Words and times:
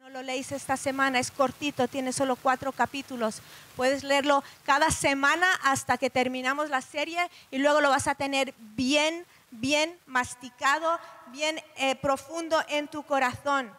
no 0.00 0.10
lo 0.10 0.22
leéis 0.22 0.52
esta 0.52 0.76
semana, 0.76 1.18
es 1.18 1.30
cortito, 1.32 1.88
tiene 1.88 2.12
solo 2.12 2.36
cuatro 2.36 2.70
capítulos. 2.70 3.42
Puedes 3.74 4.04
leerlo 4.04 4.44
cada 4.64 4.90
semana 4.90 5.46
hasta 5.64 5.98
que 5.98 6.08
terminamos 6.08 6.70
la 6.70 6.82
serie 6.82 7.28
y 7.50 7.58
luego 7.58 7.80
lo 7.80 7.90
vas 7.90 8.06
a 8.06 8.14
tener 8.14 8.54
bien, 8.58 9.26
bien 9.50 9.98
masticado, 10.06 11.00
bien 11.32 11.60
eh, 11.76 11.96
profundo 11.96 12.62
en 12.68 12.86
tu 12.86 13.02
corazón. 13.02 13.72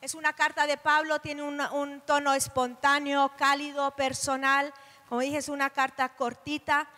Es 0.00 0.14
una 0.14 0.32
carta 0.32 0.66
de 0.66 0.78
Pablo, 0.78 1.20
tiene 1.20 1.42
un 1.42 2.00
tono 2.06 2.32
espontáneo, 2.32 3.30
cálido, 3.36 3.90
personal. 3.90 4.72
Como 5.10 5.20
dije, 5.20 5.36
es 5.36 5.50
una 5.50 5.68
carta 5.68 6.08
cortita 6.08 6.88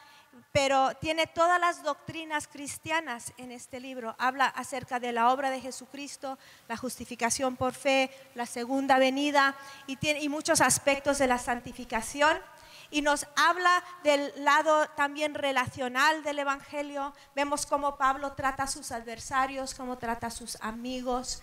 pero 0.53 0.95
tiene 0.97 1.27
todas 1.27 1.59
las 1.59 1.83
doctrinas 1.83 2.47
cristianas 2.47 3.33
en 3.39 3.51
este 3.51 3.81
libro. 3.81 4.15
Habla 4.19 4.47
acerca 4.47 5.01
de 5.01 5.13
la 5.13 5.33
obra 5.33 5.51
de 5.51 5.61
Jesucristo, 5.61 6.39
la 6.69 6.77
justificación 6.77 7.57
por 7.57 7.73
fe, 7.73 8.11
la 8.35 8.45
segunda 8.45 8.99
venida 8.99 9.57
y, 9.87 10.29
muchos 10.29 10.61
aspectos 10.61 11.19
de 11.19 11.27
la 11.27 11.39
santificación. 11.39 12.37
Y 12.91 13.01
nos 13.01 13.27
habla 13.37 13.83
del 14.05 14.31
lado 14.45 14.87
también 14.91 15.35
relacional 15.35 16.23
del 16.23 16.41
Evangelio. 16.41 17.15
Vemos 17.35 17.65
cómo 17.65 17.97
Pablo 17.97 18.33
trata 18.33 18.65
a 18.65 18.67
sus 18.67 18.93
adversarios, 18.93 19.75
cómo 19.75 19.97
trata 19.97 20.27
a 20.27 20.31
sus 20.31 20.57
amigos. 20.61 21.43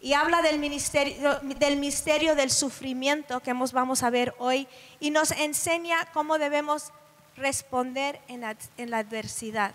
Y 0.00 0.14
habla 0.14 0.42
del, 0.42 0.60
del 0.60 1.76
misterio 1.76 2.34
del 2.34 2.50
sufrimiento 2.50 3.38
que 3.38 3.52
vamos 3.52 4.02
a 4.02 4.10
ver 4.10 4.34
hoy. 4.38 4.66
Y 4.98 5.10
nos 5.12 5.30
enseña 5.30 6.06
cómo 6.12 6.38
debemos 6.38 6.92
responder 7.36 8.20
en 8.28 8.40
la, 8.40 8.98
adversidad. 8.98 9.74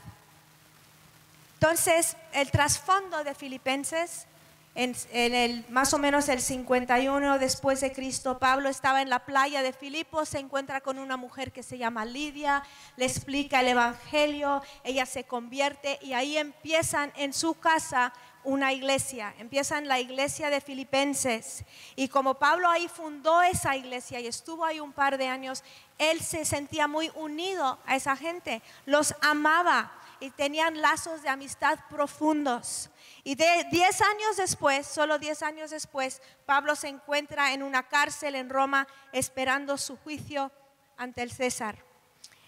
Entonces, 1.56 2.16
el 2.34 2.52
trasfondo 2.52 3.24
de 3.24 3.34
Filipenses, 3.34 4.28
en, 4.76 4.96
el, 5.12 5.66
más 5.70 5.94
o 5.94 5.98
menos 5.98 6.30
el 6.30 6.40
51 6.40 7.40
después 7.40 7.82
de 7.82 7.92
Cristo, 7.92 8.38
Pablo 8.38 8.70
estaba 8.70 9.02
en 9.02 9.10
la 9.10 9.26
playa 9.26 9.64
de 9.64 9.74
Filipos, 9.74 10.30
se 10.30 10.38
encuentra 10.38 10.82
con 10.82 11.00
una 11.00 11.18
mujer 11.18 11.52
que 11.52 11.64
se 11.64 11.80
llama 11.80 12.06
Lidia, 12.06 12.62
le 12.96 13.06
explica 13.06 13.62
el 13.62 13.70
Evangelio, 13.70 14.62
ella 14.84 15.08
se 15.08 15.24
convierte 15.24 15.98
y 16.04 16.14
ahí 16.14 16.38
empiezan 16.38 17.12
en 17.16 17.34
su 17.34 17.56
casa 17.56 18.14
una 18.48 18.72
iglesia, 18.72 19.36
empiezan 19.40 19.90
la 19.90 20.00
iglesia 20.00 20.50
de 20.50 20.62
Filipenses. 20.62 21.66
Y 21.98 22.08
como 22.08 22.36
Pablo 22.36 22.70
ahí 22.70 22.88
fundó 22.88 23.42
esa 23.42 23.76
iglesia 23.76 24.22
y 24.22 24.28
estuvo 24.28 24.64
ahí 24.64 24.80
un 24.80 24.94
par 24.94 25.18
de 25.18 25.28
años, 25.28 25.66
él 25.98 26.22
se 26.22 26.46
sentía 26.46 26.88
muy 26.88 27.12
unido 27.16 27.78
a 27.86 27.98
esa 27.98 28.16
gente, 28.16 28.62
los 28.86 29.14
amaba 29.22 29.92
y 30.22 30.30
tenían 30.30 30.82
lazos 30.82 31.22
de 31.22 31.30
amistad 31.30 31.78
profundos. 31.90 32.90
Y 33.26 33.36
de 33.36 33.68
10 33.70 34.02
años 34.02 34.38
después, 34.38 34.88
solo 34.88 35.20
10 35.20 35.44
años 35.44 35.72
después, 35.72 36.22
Pablo 36.46 36.78
se 36.78 36.88
encuentra 36.88 37.52
en 37.52 37.64
una 37.64 37.84
cárcel 37.84 38.34
en 38.36 38.50
Roma 38.50 38.88
esperando 39.12 39.78
su 39.78 39.98
juicio 39.98 40.54
ante 40.96 41.22
el 41.22 41.32
César 41.34 41.87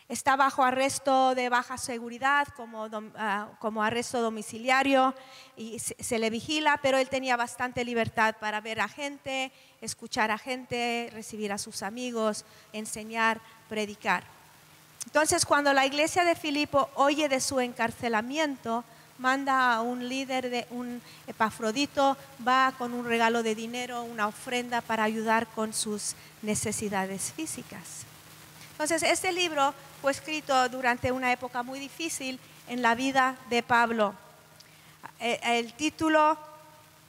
está 0.09 0.35
bajo 0.35 0.63
arresto 0.63 1.35
de 1.35 1.49
baja 1.49 1.77
seguridad, 1.77 2.47
como, 2.55 2.89
ah, 3.15 3.47
como 3.59 3.83
arresto 3.83 4.21
domiciliario, 4.21 5.13
y 5.55 5.77
se, 5.79 6.19
le 6.19 6.31
vigila, 6.31 6.79
pero 6.81 6.97
él 6.97 7.07
tenía 7.09 7.37
bastante 7.37 7.85
libertad 7.85 8.35
para 8.39 8.59
ver 8.59 8.81
a 8.81 8.87
gente, 8.87 9.51
escuchar 9.81 10.31
a 10.31 10.39
gente, 10.39 11.11
recibir 11.13 11.53
a 11.53 11.59
sus 11.59 11.83
amigos, 11.83 12.43
enseñar, 12.73 13.39
predicar. 13.69 14.23
Entonces, 15.05 15.45
cuando 15.45 15.73
la 15.73 15.85
iglesia 15.85 16.25
de 16.25 16.35
Filipo 16.35 16.89
oye 16.95 17.29
de 17.29 17.39
su 17.39 17.59
encarcelamiento, 17.59 18.83
manda 19.19 19.73
a 19.73 19.81
un 19.81 20.09
líder 20.09 20.49
de 20.49 20.65
un 20.71 21.01
epafrodito, 21.27 22.17
va 22.45 22.73
con 22.77 22.93
un 22.93 23.05
regalo 23.05 23.43
de 23.43 23.53
dinero, 23.53 24.03
una 24.03 24.27
ofrenda 24.27 24.81
para 24.81 25.03
ayudar 25.03 25.45
con 25.47 25.73
sus 25.73 26.15
necesidades 26.41 27.31
físicas. 27.35 28.05
Entonces, 28.71 29.03
este 29.03 29.33
libro 29.33 29.73
fue 30.01 30.11
escrito 30.11 30.69
durante 30.69 31.11
una 31.11 31.31
época 31.31 31.63
muy 31.63 31.79
difícil 31.79 32.39
en 32.67 32.81
la 32.81 32.95
vida 32.95 33.37
de 33.49 33.63
Pablo. 33.63 34.15
Eh, 35.19 35.39
el, 35.43 35.73
título, 35.73 36.37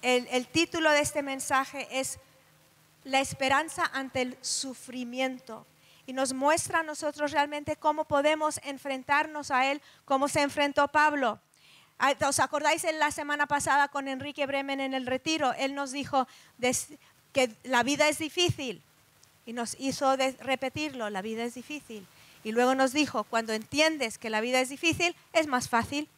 el, 0.03 0.47
título 0.49 0.91
de 0.91 1.01
este 1.01 1.23
mensaje 1.23 1.87
es 1.91 2.19
La 3.05 3.21
esperanza 3.21 3.89
ante 3.93 4.23
el 4.23 4.37
sufrimiento 4.41 5.67
y 6.07 6.13
nos 6.13 6.33
muestra 6.33 6.81
a 6.81 6.83
nosotros 6.83 7.31
realmente 7.31 7.77
cómo 7.77 8.05
podemos 8.05 8.61
enfrentarnos 8.65 9.51
a 9.51 9.71
Él, 9.71 9.81
cómo 10.05 10.29
se 10.29 10.43
enfrentó 10.43 10.89
Pablo. 10.89 11.41
¿Os 12.27 12.41
acordáis 12.41 12.85
en 12.85 12.99
la 12.99 13.11
semana 13.11 13.47
pasada 13.47 13.89
con 13.89 14.09
Enrique 14.09 14.47
Bremen 14.47 14.81
en 14.81 14.95
el 14.95 15.07
retiro? 15.07 15.53
Él 15.53 15.75
nos 15.75 15.93
dijo 15.93 16.27
que 17.33 17.55
la 17.63 17.83
vida 17.83 18.09
es 18.09 18.19
difícil, 18.19 18.83
y 19.47 19.53
nos 19.53 19.77
hizo 19.79 20.17
repetirlo, 20.17 21.11
la 21.11 21.23
vida 21.23 21.45
es 21.45 21.55
difícil. 21.55 22.07
Y 22.43 22.53
luego 22.53 22.75
nos 22.75 22.93
dijo, 22.93 23.25
cuando 23.25 23.53
entiendes 23.53 24.19
que 24.19 24.31
la 24.31 24.41
vida 24.41 24.61
es 24.61 24.69
difícil, 24.69 25.15
es 25.33 25.47
más 25.47 25.69
fácil, 25.69 26.09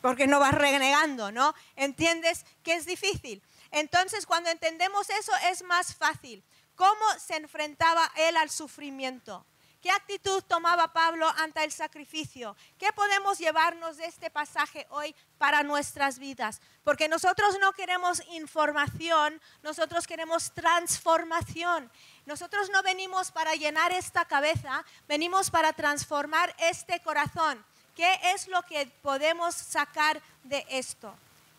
porque 0.00 0.26
no 0.26 0.38
vas 0.38 0.54
renegando, 0.54 1.32
¿no? 1.32 1.54
Entiendes 1.76 2.44
que 2.62 2.74
es 2.74 2.86
difícil. 2.86 3.42
Entonces, 3.70 4.26
cuando 4.26 4.50
entendemos 4.50 5.10
eso, 5.10 5.32
es 5.50 5.62
más 5.62 5.94
fácil. 5.94 6.42
¿Cómo 6.76 7.04
se 7.18 7.36
enfrentaba 7.36 8.10
él 8.16 8.36
al 8.36 8.50
sufrimiento? 8.50 9.44
¿Qué 9.80 9.92
actitud 9.92 10.42
tomaba 10.42 10.92
Pablo 10.92 11.28
ante 11.36 11.62
el 11.62 11.70
sacrificio? 11.70 12.56
¿Qué 12.78 12.92
podemos 12.92 13.38
llevarnos 13.38 13.96
de 13.96 14.06
este 14.06 14.28
pasaje 14.28 14.88
hoy 14.90 15.14
para 15.38 15.62
nuestras 15.62 16.18
vidas? 16.18 16.60
Porque 16.82 17.06
nosotros 17.06 17.56
no 17.60 17.72
queremos 17.72 18.20
información, 18.32 19.40
nosotros 19.62 20.08
queremos 20.08 20.50
transformación. 20.52 21.92
Nosotros 22.26 22.70
no 22.70 22.82
venimos 22.82 23.30
para 23.30 23.54
llenar 23.54 23.92
esta 23.92 24.24
cabeza, 24.24 24.84
venimos 25.06 25.48
para 25.48 25.72
transformar 25.72 26.56
este 26.58 26.98
corazón. 27.00 27.64
¿Qué 27.94 28.18
es 28.34 28.48
lo 28.48 28.62
que 28.62 28.86
podemos 29.02 29.54
sacar 29.54 30.20
de 30.42 30.66
esto? 30.70 31.14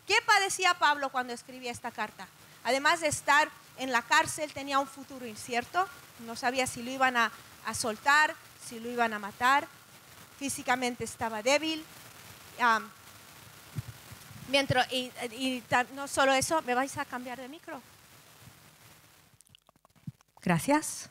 ¿Qué 0.06 0.16
padecía 0.26 0.74
Pablo 0.74 1.08
cuando 1.08 1.32
escribía 1.32 1.72
esta 1.72 1.90
carta? 1.90 2.28
Además 2.64 3.00
de 3.00 3.08
estar 3.08 3.50
en 3.78 3.92
la 3.92 4.02
cárcel, 4.02 4.52
tenía 4.52 4.78
un 4.78 4.86
futuro 4.86 5.24
incierto, 5.24 5.88
no 6.26 6.36
sabía 6.36 6.66
si 6.66 6.82
lo 6.82 6.90
iban 6.90 7.16
a 7.16 7.32
a 7.66 7.74
soltar, 7.74 8.34
si 8.66 8.80
lo 8.80 8.90
iban 8.90 9.12
a 9.12 9.18
matar. 9.18 9.66
Físicamente 10.38 11.04
estaba 11.04 11.42
débil. 11.42 11.84
mientras, 14.48 14.90
y, 14.92 15.12
no 15.94 16.08
solo 16.08 16.32
eso, 16.32 16.62
¿me 16.62 16.74
vais 16.74 16.96
a 16.98 17.04
cambiar 17.04 17.38
de 17.38 17.48
micro? 17.48 17.82
Gracias. 20.42 21.10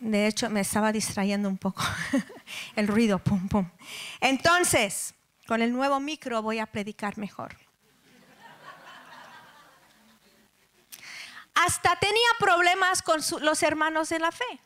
De 0.00 0.26
hecho, 0.26 0.50
me 0.50 0.60
estaba 0.60 0.92
distrayendo 0.92 1.48
un 1.48 1.58
poco 1.58 1.82
el 2.76 2.88
ruido, 2.88 3.18
pum, 3.18 3.48
pum. 3.48 3.68
Entonces, 4.20 5.14
con 5.46 5.62
el 5.62 5.72
nuevo 5.72 6.00
micro 6.00 6.42
voy 6.42 6.58
a 6.58 6.66
predicar 6.66 7.18
mejor. 7.18 7.56
Hasta 11.56 11.96
tenía 11.96 12.28
problemas 12.38 13.02
con 13.02 13.20
los 13.40 13.62
hermanos 13.62 14.12
en 14.12 14.22
la 14.22 14.30
fe. 14.30 14.60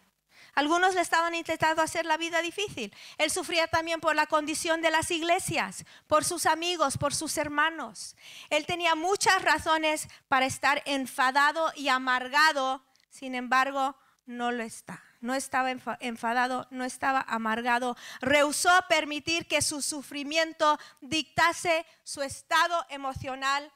Algunos 0.55 0.95
le 0.95 1.01
estaban 1.01 1.35
intentando 1.35 1.81
hacer 1.81 2.05
la 2.05 2.17
vida 2.17 2.43
difícil. 2.43 2.93
Él 3.19 3.31
sufría 3.31 3.69
también 3.69 4.01
por 4.01 4.17
la 4.17 4.27
condición 4.27 4.83
de 4.83 4.91
las 4.91 5.11
iglesias, 5.11 5.85
por 6.07 6.25
sus 6.25 6.47
amigos, 6.47 6.99
por 6.99 7.15
sus 7.15 7.39
hermanos. 7.39 8.17
Él 8.51 8.67
tenía 8.67 8.95
muchas 8.95 9.43
razones 9.43 10.09
para 10.29 10.47
estar 10.47 10.83
enfadado 10.87 11.73
y 11.77 11.89
amargado, 11.89 12.85
sin 13.09 13.35
embargo, 13.35 13.97
no 14.27 14.51
lo 14.51 14.63
está. 14.63 15.03
No 15.21 15.35
estaba 15.35 15.71
enfadado, 15.71 16.67
no 16.71 16.85
estaba 16.85 17.21
amargado. 17.29 17.97
Rehusó 18.21 18.71
permitir 18.89 19.47
que 19.47 19.61
su 19.61 19.83
sufrimiento 19.83 20.79
dictase 21.03 21.85
su 22.05 22.23
estado 22.23 22.87
emocional 22.89 23.71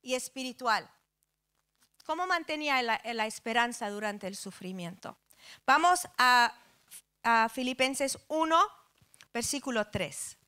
y 0.00 0.14
espiritual. 0.14 0.90
¿Cómo 2.06 2.24
mantenía 2.28 2.80
la, 2.82 3.26
esperanza 3.26 3.90
durante 3.90 4.28
el 4.28 4.36
sufrimiento? 4.36 5.18
Vamos 5.66 6.06
a, 6.16 6.54
a 7.24 7.48
Filipenses 7.48 8.16
1, 8.28 8.56
versículo 9.34 9.88
3. 9.88 10.38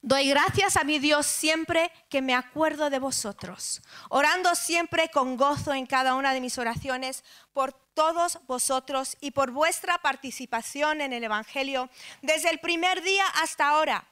Doy 0.00 0.30
gracias 0.30 0.78
a 0.78 0.84
mi 0.84 0.98
Dios 0.98 1.26
siempre 1.26 1.92
que 2.08 2.22
me 2.22 2.34
acuerdo 2.34 2.88
de 2.88 2.98
vosotros, 2.98 3.82
orando 4.08 4.54
siempre 4.54 5.10
con 5.10 5.36
gozo 5.36 5.74
en 5.74 5.84
cada 5.84 6.14
una 6.14 6.32
de 6.32 6.40
mis 6.40 6.56
oraciones 6.56 7.22
por 7.52 7.72
todos 7.72 8.40
vosotros 8.46 9.18
y 9.20 9.32
por 9.32 9.50
vuestra 9.50 9.98
participación 9.98 11.02
en 11.02 11.12
el 11.12 11.24
Evangelio 11.24 11.90
desde 12.22 12.48
el 12.48 12.60
primer 12.60 13.02
día 13.02 13.26
hasta 13.42 13.68
ahora 13.68 14.08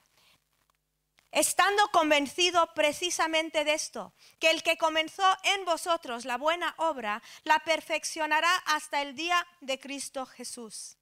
estando 1.41 1.89
convencido 1.91 2.69
precisamente 2.75 3.65
de 3.65 3.73
esto, 3.73 4.13
que 4.39 4.51
el 4.51 4.63
que 4.63 4.77
comenzó 4.77 5.25
en 5.43 5.65
vosotros 5.65 6.27
la 6.27 6.37
buena 6.37 6.75
obra, 6.77 7.23
la 7.45 7.59
perfeccionará 7.61 8.55
hasta 8.67 9.01
el 9.01 9.17
día 9.17 9.47
de 9.63 9.81
Cristo 9.81 10.27
Jesús. 10.27 10.99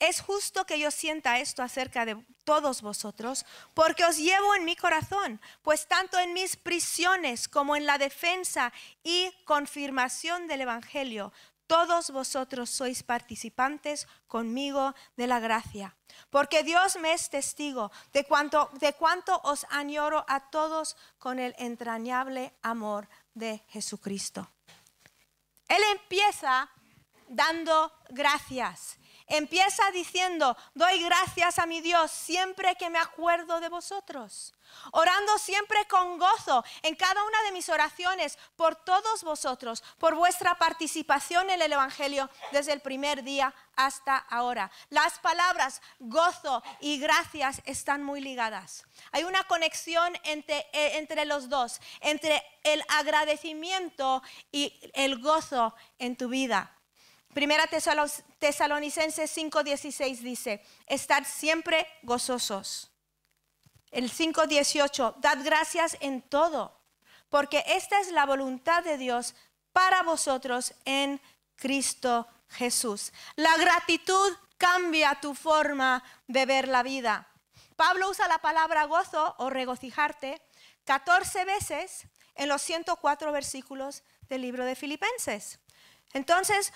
es 0.00 0.20
justo 0.20 0.64
que 0.64 0.78
yo 0.78 0.92
sienta 0.92 1.40
esto 1.40 1.60
acerca 1.60 2.06
de 2.06 2.24
todos 2.44 2.82
vosotros, 2.82 3.44
porque 3.74 4.04
os 4.04 4.16
llevo 4.16 4.54
en 4.54 4.64
mi 4.64 4.76
corazón, 4.76 5.40
pues 5.62 5.88
tanto 5.88 6.20
en 6.20 6.32
mis 6.32 6.54
prisiones 6.54 7.48
como 7.48 7.74
en 7.74 7.84
la 7.84 7.98
defensa 7.98 8.72
y 9.02 9.32
confirmación 9.44 10.46
del 10.46 10.60
Evangelio, 10.60 11.32
todos 11.68 12.10
vosotros 12.10 12.70
sois 12.70 13.04
participantes 13.04 14.08
conmigo 14.26 14.94
de 15.16 15.28
la 15.28 15.38
gracia. 15.38 15.94
Porque 16.30 16.64
Dios 16.64 16.96
me 16.96 17.12
es 17.12 17.30
testigo 17.30 17.92
de 18.12 18.24
cuánto, 18.24 18.70
de 18.80 18.94
cuánto 18.94 19.40
os 19.44 19.66
añoro 19.70 20.24
a 20.26 20.50
todos 20.50 20.96
con 21.18 21.38
el 21.38 21.54
entrañable 21.58 22.52
amor 22.62 23.08
de 23.34 23.62
Jesucristo. 23.68 24.50
Él 25.68 25.82
empieza 25.92 26.68
dando 27.28 27.92
gracias. 28.08 28.98
Empieza 29.26 29.90
diciendo, 29.92 30.56
doy 30.74 31.02
gracias 31.02 31.58
a 31.58 31.66
mi 31.66 31.82
Dios 31.82 32.10
siempre 32.10 32.74
que 32.76 32.88
me 32.88 32.98
acuerdo 32.98 33.60
de 33.60 33.68
vosotros. 33.68 34.54
Orando 34.92 35.38
siempre 35.38 35.86
con 35.86 36.18
gozo 36.18 36.64
en 36.82 36.94
cada 36.94 37.22
una 37.24 37.42
de 37.42 37.52
mis 37.52 37.68
oraciones 37.68 38.38
por 38.56 38.76
todos 38.76 39.22
vosotros, 39.22 39.82
por 39.98 40.14
vuestra 40.14 40.56
participación 40.58 41.50
en 41.50 41.62
el 41.62 41.72
Evangelio 41.72 42.30
desde 42.52 42.72
el 42.72 42.80
primer 42.80 43.22
día 43.22 43.54
hasta 43.76 44.16
ahora. 44.16 44.70
Las 44.90 45.18
palabras 45.20 45.80
gozo 45.98 46.62
y 46.80 46.98
gracias 46.98 47.62
están 47.64 48.02
muy 48.02 48.20
ligadas. 48.20 48.84
Hay 49.12 49.24
una 49.24 49.44
conexión 49.44 50.16
entre, 50.24 50.58
eh, 50.72 50.98
entre 50.98 51.24
los 51.24 51.48
dos, 51.48 51.80
entre 52.00 52.42
el 52.64 52.82
agradecimiento 52.88 54.22
y 54.50 54.72
el 54.94 55.20
gozo 55.20 55.74
en 55.98 56.16
tu 56.16 56.28
vida. 56.28 56.74
Primera 57.34 57.68
Tesalonicenses 57.68 59.30
5:16 59.30 60.22
dice, 60.22 60.62
estar 60.86 61.24
siempre 61.24 61.86
gozosos. 62.02 62.90
El 63.90 64.10
5:18, 64.10 65.14
dad 65.18 65.38
gracias 65.42 65.96
en 66.00 66.22
todo, 66.22 66.78
porque 67.28 67.64
esta 67.66 68.00
es 68.00 68.10
la 68.10 68.26
voluntad 68.26 68.82
de 68.84 68.98
Dios 68.98 69.34
para 69.72 70.02
vosotros 70.02 70.74
en 70.84 71.20
Cristo 71.56 72.26
Jesús. 72.50 73.12
La 73.36 73.56
gratitud 73.56 74.32
cambia 74.56 75.18
tu 75.20 75.34
forma 75.34 76.02
de 76.26 76.46
ver 76.46 76.68
la 76.68 76.82
vida. 76.82 77.28
Pablo 77.76 78.10
usa 78.10 78.26
la 78.28 78.38
palabra 78.38 78.84
gozo 78.84 79.34
o 79.38 79.50
regocijarte 79.50 80.42
14 80.84 81.44
veces 81.44 82.06
en 82.34 82.48
los 82.48 82.62
104 82.62 83.30
versículos 83.32 84.02
del 84.28 84.42
libro 84.42 84.64
de 84.64 84.74
Filipenses. 84.74 85.60
Entonces, 86.12 86.72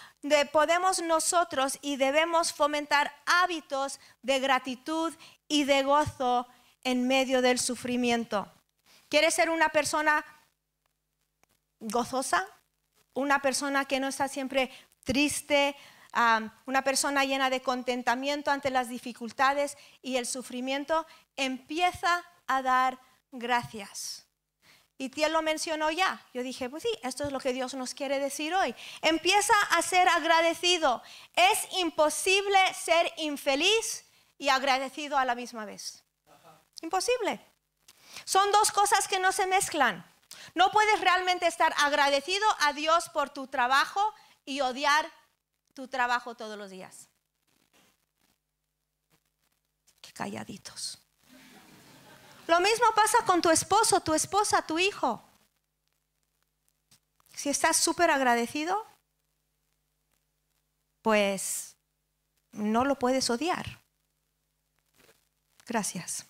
podemos 0.53 1.01
nosotros 1.01 1.79
y 1.81 1.97
debemos 1.97 2.53
fomentar 2.53 3.13
hábitos 3.25 3.99
de 4.23 4.41
gratitud 4.41 5.15
y 5.49 5.65
de 5.65 5.83
gozo 5.83 6.47
en 6.85 7.07
medio 7.07 7.43
del 7.43 7.59
sufrimiento. 7.59 8.51
¿Quieres 9.09 9.35
ser 9.35 9.51
una 9.51 9.69
persona 9.69 10.25
gozosa? 11.81 12.47
Una 13.15 13.43
persona 13.43 13.85
que 13.85 14.01
no 14.01 14.09
está 14.09 14.29
siempre 14.29 14.71
triste, 15.05 15.77
una 16.67 16.83
persona 16.83 17.25
llena 17.25 17.51
de 17.51 17.63
contentamiento 17.63 18.51
ante 18.51 18.71
las 18.71 18.89
dificultades 18.89 19.77
y 20.01 20.17
el 20.17 20.27
sufrimiento, 20.27 21.07
empieza 21.37 22.25
a 22.47 22.63
dar 22.63 22.99
gracias. 23.31 24.27
Y 24.99 25.09
Tiel 25.09 25.33
lo 25.33 25.43
mencionó 25.43 25.91
ya. 25.91 26.25
Yo 26.33 26.43
dije, 26.43 26.71
pues 26.71 26.85
sí, 26.85 26.91
esto 27.03 27.25
es 27.25 27.33
lo 27.33 27.41
que 27.41 27.53
Dios 27.53 27.75
nos 27.75 27.93
quiere 27.93 28.19
decir 28.21 28.55
hoy. 28.55 28.75
Empieza 29.01 29.55
a 29.71 29.83
ser 29.83 30.09
agradecido. 30.09 31.03
Es 31.35 31.67
imposible 31.81 32.59
ser 32.75 33.13
infeliz 33.17 34.05
y 34.39 34.49
agradecido 34.49 35.19
a 35.19 35.25
la 35.25 35.35
misma 35.35 35.65
vez. 35.65 36.05
Imposible. 36.83 37.41
Son 38.25 38.51
dos 38.53 38.71
cosas 38.71 39.09
que 39.09 39.19
no 39.19 39.33
se 39.33 39.47
mezclan. 39.47 40.05
No 40.55 40.71
puedes 40.71 41.01
realmente 41.01 41.47
estar 41.47 41.75
agradecido 41.79 42.47
a 42.61 42.73
Dios 42.73 43.09
por 43.09 43.31
tu 43.31 43.47
trabajo 43.47 44.15
y 44.45 44.61
odiar 44.61 45.11
tu 45.75 45.89
trabajo 45.89 46.35
todos 46.35 46.59
los 46.59 46.71
días. 46.71 47.09
Qué 50.01 50.13
calladitos. 50.13 50.99
Lo 52.47 52.61
mismo 52.61 52.87
pasa 52.95 53.25
con 53.25 53.41
tu 53.41 53.51
esposo, 53.51 54.01
tu 54.01 54.15
esposa, 54.15 54.67
tu 54.67 54.79
hijo. 54.79 55.23
Si 57.35 57.49
estás 57.49 57.77
súper 57.77 58.11
agradecido, 58.11 58.85
pues 61.01 61.77
no 62.51 62.85
lo 62.85 62.99
puedes 62.99 63.31
odiar. 63.31 63.81
Gracias. 65.67 66.27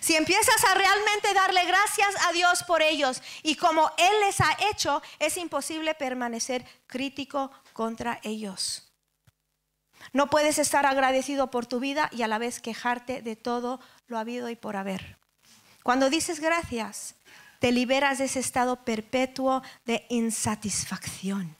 Si 0.00 0.16
empiezas 0.16 0.64
a 0.64 0.74
realmente 0.74 1.32
darle 1.34 1.64
gracias 1.64 2.14
a 2.26 2.32
Dios 2.32 2.62
por 2.64 2.82
ellos 2.82 3.22
y 3.42 3.56
como 3.56 3.90
Él 3.96 4.12
les 4.24 4.40
ha 4.40 4.56
hecho, 4.70 5.02
es 5.18 5.36
imposible 5.36 5.94
permanecer 5.94 6.64
crítico 6.86 7.50
contra 7.72 8.20
ellos. 8.22 8.92
No 10.12 10.28
puedes 10.28 10.58
estar 10.58 10.86
agradecido 10.86 11.50
por 11.50 11.66
tu 11.66 11.80
vida 11.80 12.08
y 12.12 12.22
a 12.22 12.28
la 12.28 12.38
vez 12.38 12.60
quejarte 12.60 13.22
de 13.22 13.36
todo 13.36 13.80
lo 14.06 14.18
habido 14.18 14.48
y 14.48 14.56
por 14.56 14.76
haber. 14.76 15.18
Cuando 15.82 16.10
dices 16.10 16.40
gracias, 16.40 17.14
te 17.58 17.72
liberas 17.72 18.18
de 18.18 18.26
ese 18.26 18.40
estado 18.40 18.84
perpetuo 18.84 19.62
de 19.84 20.06
insatisfacción 20.08 21.56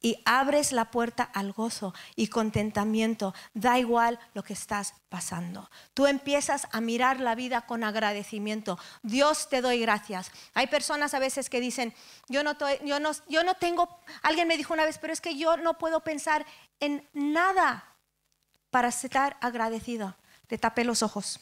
y 0.00 0.20
abres 0.24 0.72
la 0.72 0.90
puerta 0.90 1.24
al 1.24 1.52
gozo 1.52 1.94
y 2.14 2.28
contentamiento. 2.28 3.34
Da 3.54 3.78
igual 3.78 4.18
lo 4.34 4.42
que 4.42 4.52
estás 4.52 4.94
pasando. 5.08 5.70
Tú 5.94 6.06
empiezas 6.06 6.68
a 6.72 6.80
mirar 6.80 7.20
la 7.20 7.34
vida 7.34 7.62
con 7.62 7.82
agradecimiento. 7.82 8.78
Dios 9.02 9.48
te 9.48 9.60
doy 9.60 9.80
gracias. 9.80 10.30
Hay 10.54 10.68
personas 10.68 11.14
a 11.14 11.18
veces 11.18 11.50
que 11.50 11.60
dicen, 11.60 11.94
yo 12.28 12.44
no, 12.44 12.56
yo 12.84 13.00
no, 13.00 13.10
yo 13.28 13.42
no 13.42 13.54
tengo, 13.54 13.88
alguien 14.22 14.46
me 14.46 14.56
dijo 14.56 14.74
una 14.74 14.84
vez, 14.84 14.98
pero 14.98 15.12
es 15.12 15.20
que 15.20 15.36
yo 15.36 15.56
no 15.56 15.78
puedo 15.78 16.00
pensar 16.00 16.46
en 16.80 17.06
nada 17.12 17.84
para 18.70 18.88
estar 18.88 19.36
agradecido. 19.40 20.16
Te 20.46 20.58
tapé 20.58 20.84
los 20.84 21.02
ojos. 21.02 21.40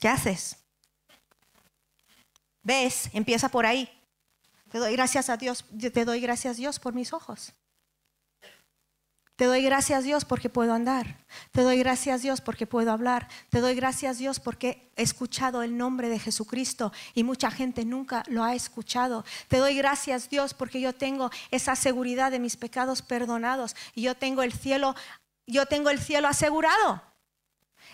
¿Qué 0.00 0.08
haces? 0.08 0.56
¿Ves? 2.62 3.10
Empieza 3.12 3.48
por 3.50 3.66
ahí. 3.66 3.99
Te 4.70 4.78
doy 4.78 4.92
gracias 4.92 5.28
a 5.28 5.36
Dios, 5.36 5.64
te 5.92 6.04
doy 6.04 6.20
gracias 6.20 6.56
a 6.56 6.58
Dios 6.58 6.78
por 6.78 6.94
mis 6.94 7.12
ojos. 7.12 7.52
Te 9.40 9.46
doy 9.46 9.62
gracias 9.62 10.04
Dios 10.04 10.26
porque 10.26 10.50
puedo 10.50 10.74
andar. 10.74 11.24
Te 11.50 11.62
doy 11.62 11.78
gracias 11.78 12.20
Dios 12.20 12.42
porque 12.42 12.66
puedo 12.66 12.92
hablar. 12.92 13.26
Te 13.48 13.60
doy 13.60 13.74
gracias 13.74 14.18
Dios 14.18 14.38
porque 14.38 14.92
he 14.96 15.02
escuchado 15.02 15.62
el 15.62 15.78
nombre 15.78 16.10
de 16.10 16.18
Jesucristo 16.18 16.92
y 17.14 17.24
mucha 17.24 17.50
gente 17.50 17.86
nunca 17.86 18.22
lo 18.28 18.44
ha 18.44 18.54
escuchado. 18.54 19.24
Te 19.48 19.56
doy 19.56 19.76
gracias 19.76 20.28
Dios 20.28 20.52
porque 20.52 20.78
yo 20.78 20.92
tengo 20.92 21.30
esa 21.50 21.74
seguridad 21.74 22.30
de 22.30 22.38
mis 22.38 22.58
pecados 22.58 23.00
perdonados 23.00 23.74
y 23.94 24.02
yo 24.02 24.14
tengo 24.14 24.42
el 24.42 24.52
cielo, 24.52 24.94
yo 25.46 25.64
tengo 25.64 25.88
el 25.88 26.00
cielo 26.00 26.28
asegurado. 26.28 27.02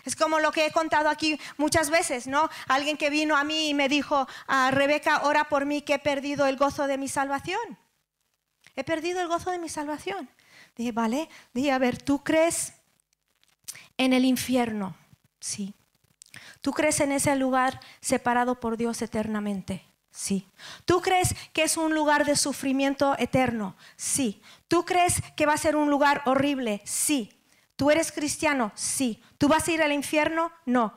Es 0.07 0.15
como 0.15 0.39
lo 0.39 0.53
que 0.53 0.65
he 0.65 0.71
contado 0.71 1.09
aquí 1.09 1.37
muchas 1.57 1.89
veces, 1.89 2.27
¿no? 2.27 2.49
Alguien 2.69 2.95
que 2.95 3.09
vino 3.09 3.35
a 3.35 3.43
mí 3.43 3.67
y 3.67 3.73
me 3.73 3.89
dijo, 3.89 4.25
ah, 4.47 4.71
Rebeca, 4.71 5.23
ora 5.23 5.49
por 5.49 5.65
mí 5.65 5.81
que 5.81 5.95
he 5.95 5.99
perdido 5.99 6.45
el 6.45 6.55
gozo 6.55 6.87
de 6.87 6.97
mi 6.97 7.09
salvación. 7.09 7.77
He 8.77 8.85
perdido 8.85 9.19
el 9.19 9.27
gozo 9.27 9.51
de 9.51 9.59
mi 9.59 9.67
salvación. 9.67 10.29
Dije, 10.77 10.93
vale, 10.93 11.27
dije, 11.53 11.73
a 11.73 11.77
ver, 11.77 12.01
¿tú 12.01 12.23
crees 12.23 12.71
en 13.97 14.13
el 14.13 14.23
infierno? 14.23 14.95
Sí. 15.41 15.73
¿Tú 16.61 16.71
crees 16.71 17.01
en 17.01 17.11
ese 17.11 17.35
lugar 17.35 17.81
separado 17.99 18.61
por 18.61 18.77
Dios 18.77 19.01
eternamente? 19.01 19.83
Sí. 20.09 20.47
¿Tú 20.85 21.01
crees 21.01 21.35
que 21.51 21.63
es 21.63 21.75
un 21.75 21.93
lugar 21.93 22.23
de 22.23 22.37
sufrimiento 22.37 23.17
eterno? 23.19 23.75
Sí. 23.97 24.41
¿Tú 24.69 24.85
crees 24.85 25.21
que 25.35 25.45
va 25.45 25.53
a 25.53 25.57
ser 25.57 25.75
un 25.75 25.89
lugar 25.89 26.21
horrible? 26.23 26.81
Sí. 26.85 27.36
¿Tú 27.77 27.91
eres 27.91 28.11
cristiano? 28.11 28.71
Sí. 28.75 29.23
¿Tú 29.37 29.47
vas 29.47 29.67
a 29.67 29.71
ir 29.71 29.81
al 29.83 29.93
infierno? 29.93 30.51
No. 30.65 30.93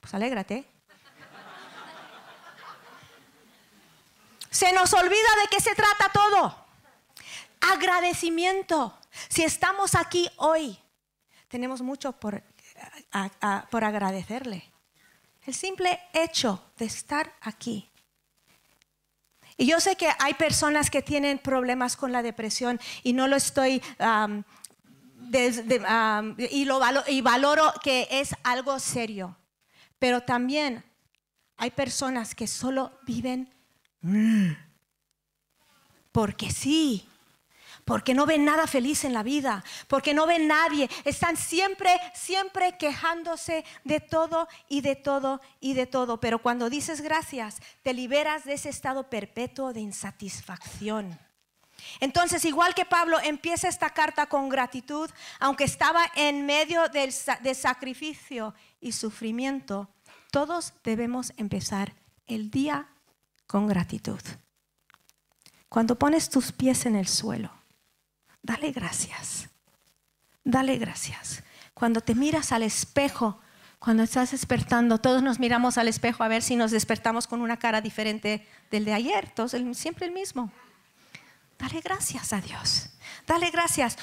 Pues 0.00 0.12
alégrate. 0.12 0.68
Se 4.50 4.72
nos 4.72 4.92
olvida 4.92 5.10
de 5.42 5.48
qué 5.50 5.60
se 5.60 5.74
trata 5.74 6.10
todo. 6.12 6.66
Agradecimiento. 7.72 8.98
Si 9.28 9.44
estamos 9.44 9.94
aquí 9.94 10.28
hoy, 10.36 10.78
tenemos 11.48 11.82
mucho 11.82 12.12
por, 12.12 12.42
por 13.70 13.84
agradecerle. 13.84 14.70
El 15.46 15.54
simple 15.54 16.00
hecho 16.12 16.72
de 16.76 16.86
estar 16.86 17.32
aquí. 17.42 17.88
Y 19.56 19.66
yo 19.66 19.78
sé 19.78 19.94
que 19.94 20.10
hay 20.18 20.34
personas 20.34 20.90
que 20.90 21.00
tienen 21.00 21.38
problemas 21.38 21.96
con 21.96 22.10
la 22.10 22.22
depresión 22.22 22.80
y 23.04 23.12
no 23.12 23.28
lo 23.28 23.36
estoy 23.36 23.80
y, 26.50 26.64
lo 26.64 26.80
y 27.08 27.20
valoro 27.20 27.72
que 27.82 28.08
es 28.10 28.34
algo 28.42 28.78
serio. 28.78 29.36
Pero 29.98 30.22
también 30.22 30.84
hay 31.56 31.70
personas 31.70 32.34
que 32.34 32.46
solo 32.46 32.92
viven 33.06 33.52
porque 36.12 36.50
sí, 36.50 37.08
porque 37.84 38.14
no 38.14 38.26
ven 38.26 38.44
nada 38.44 38.66
feliz 38.66 39.04
en 39.04 39.12
la 39.12 39.22
vida, 39.22 39.64
porque 39.88 40.14
no 40.14 40.26
ven 40.26 40.46
nadie, 40.46 40.88
están 41.04 41.36
siempre, 41.36 41.90
siempre 42.14 42.76
quejándose 42.78 43.64
de 43.84 44.00
todo 44.00 44.48
y 44.68 44.80
de 44.80 44.96
todo 44.96 45.40
y 45.60 45.74
de 45.74 45.86
todo. 45.86 46.20
Pero 46.20 46.40
cuando 46.40 46.70
dices 46.70 47.00
gracias, 47.00 47.60
te 47.82 47.92
liberas 47.94 48.44
de 48.44 48.54
ese 48.54 48.68
estado 48.68 49.10
perpetuo 49.10 49.72
de 49.72 49.80
insatisfacción. 49.80 51.18
Entonces, 52.00 52.44
igual 52.44 52.74
que 52.74 52.84
Pablo 52.84 53.18
empieza 53.20 53.68
esta 53.68 53.90
carta 53.90 54.26
con 54.26 54.48
gratitud, 54.48 55.10
aunque 55.40 55.64
estaba 55.64 56.04
en 56.14 56.46
medio 56.46 56.88
del 56.88 57.12
de 57.42 57.54
sacrificio 57.54 58.54
y 58.80 58.92
sufrimiento, 58.92 59.88
todos 60.30 60.74
debemos 60.82 61.32
empezar 61.36 61.94
el 62.26 62.50
día 62.50 62.88
con 63.46 63.66
gratitud. 63.66 64.20
Cuando 65.68 65.98
pones 65.98 66.30
tus 66.30 66.52
pies 66.52 66.86
en 66.86 66.96
el 66.96 67.08
suelo, 67.08 67.50
dale 68.42 68.72
gracias. 68.72 69.48
Dale 70.44 70.76
gracias. 70.76 71.42
Cuando 71.72 72.00
te 72.00 72.14
miras 72.14 72.52
al 72.52 72.62
espejo, 72.62 73.40
cuando 73.78 74.02
estás 74.02 74.30
despertando, 74.30 74.98
todos 74.98 75.22
nos 75.22 75.40
miramos 75.40 75.78
al 75.78 75.88
espejo 75.88 76.22
a 76.22 76.28
ver 76.28 76.42
si 76.42 76.54
nos 76.54 76.70
despertamos 76.70 77.26
con 77.26 77.40
una 77.40 77.58
cara 77.58 77.80
diferente 77.80 78.46
del 78.70 78.84
de 78.84 78.92
ayer, 78.92 79.30
todos 79.34 79.54
siempre 79.72 80.06
el 80.06 80.12
mismo. 80.12 80.52
Dale 81.58 81.80
gracias 81.80 82.32
a 82.32 82.40
Dios. 82.40 82.93
Dale 83.26 83.50
gracias. 83.50 83.96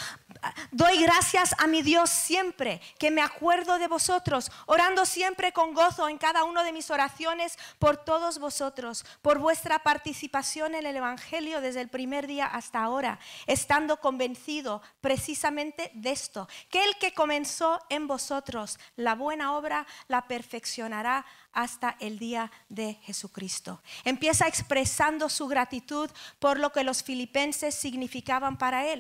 Doy 0.72 0.98
gracias 1.02 1.54
a 1.60 1.68
mi 1.68 1.82
Dios 1.82 2.10
siempre, 2.10 2.82
que 2.98 3.12
me 3.12 3.22
acuerdo 3.22 3.78
de 3.78 3.88
vosotros, 3.88 4.52
orando 4.66 5.06
siempre 5.06 5.52
con 5.52 5.74
gozo 5.74 6.10
en 6.10 6.18
cada 6.18 6.46
una 6.46 6.64
de 6.64 6.74
mis 6.74 6.90
oraciones 6.90 7.58
por 7.78 7.98
todos 7.98 8.40
vosotros, 8.40 9.06
por 9.22 9.38
vuestra 9.38 9.80
participación 9.80 10.74
en 10.74 10.86
el 10.86 10.96
Evangelio 10.96 11.62
desde 11.62 11.82
el 11.82 11.90
primer 11.90 12.28
día 12.28 12.46
hasta 12.48 12.82
ahora, 12.82 13.20
estando 13.46 13.98
convencido 14.00 14.82
precisamente 15.00 15.92
de 15.94 16.12
esto, 16.12 16.48
que 16.70 16.84
el 16.84 16.98
que 16.98 17.14
comenzó 17.14 17.80
en 17.90 18.08
vosotros 18.08 18.80
la 18.96 19.16
buena 19.16 19.56
obra 19.56 19.86
la 20.08 20.28
perfeccionará 20.28 21.26
hasta 21.54 21.98
el 22.00 22.18
día 22.18 22.52
de 22.70 22.98
Jesucristo. 23.04 23.82
Empieza 24.06 24.48
expresando 24.48 25.30
su 25.30 25.48
gratitud 25.48 26.10
por 26.40 26.60
lo 26.60 26.72
que 26.72 26.84
los 26.84 27.04
filipenses 27.04 27.76
significaban 27.76 28.58
para 28.58 28.88
él. 28.88 28.91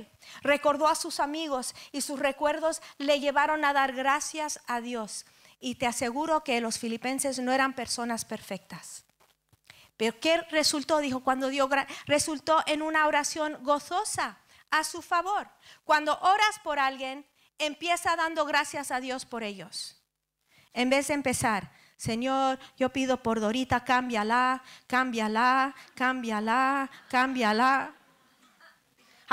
Recordó 0.41 0.87
a 0.87 0.95
sus 0.95 1.19
amigos 1.19 1.75
y 1.91 2.01
sus 2.01 2.19
recuerdos 2.19 2.81
le 2.97 3.19
llevaron 3.19 3.65
a 3.65 3.73
dar 3.73 3.93
gracias 3.93 4.59
a 4.67 4.81
Dios. 4.81 5.25
Y 5.59 5.75
te 5.75 5.87
aseguro 5.87 6.43
que 6.43 6.61
los 6.61 6.79
filipenses 6.79 7.39
no 7.39 7.51
eran 7.51 7.73
personas 7.73 8.25
perfectas. 8.25 9.05
Pero 9.97 10.19
¿qué 10.19 10.37
resultó? 10.49 10.97
Dijo, 10.97 11.19
cuando 11.19 11.49
dio, 11.49 11.69
resultó 12.07 12.63
en 12.65 12.81
una 12.81 13.05
oración 13.05 13.57
gozosa 13.61 14.39
a 14.71 14.83
su 14.83 15.01
favor. 15.01 15.47
Cuando 15.83 16.17
oras 16.19 16.59
por 16.63 16.79
alguien, 16.79 17.25
empieza 17.59 18.15
dando 18.15 18.45
gracias 18.45 18.89
a 18.89 18.99
Dios 18.99 19.25
por 19.25 19.43
ellos. 19.43 20.01
En 20.73 20.89
vez 20.89 21.09
de 21.09 21.13
empezar, 21.13 21.71
Señor, 21.97 22.57
yo 22.77 22.89
pido 22.89 23.21
por 23.21 23.39
Dorita, 23.39 23.83
cámbiala, 23.83 24.63
cámbiala, 24.87 25.75
cámbiala, 25.93 26.89
cámbiala. 27.09 27.93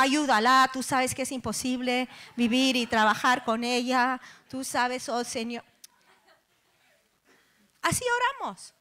Ayúdala, 0.01 0.71
tú 0.73 0.81
sabes 0.81 1.13
que 1.13 1.23
es 1.23 1.33
imposible 1.33 2.09
vivir 2.37 2.77
y 2.77 2.87
trabajar 2.87 3.45
con 3.45 3.65
ella. 3.65 4.21
Tú 4.49 4.63
sabes, 4.63 5.09
oh 5.09 5.25
Señor. 5.25 5.65
Así 7.83 8.05
oramos. 8.39 8.75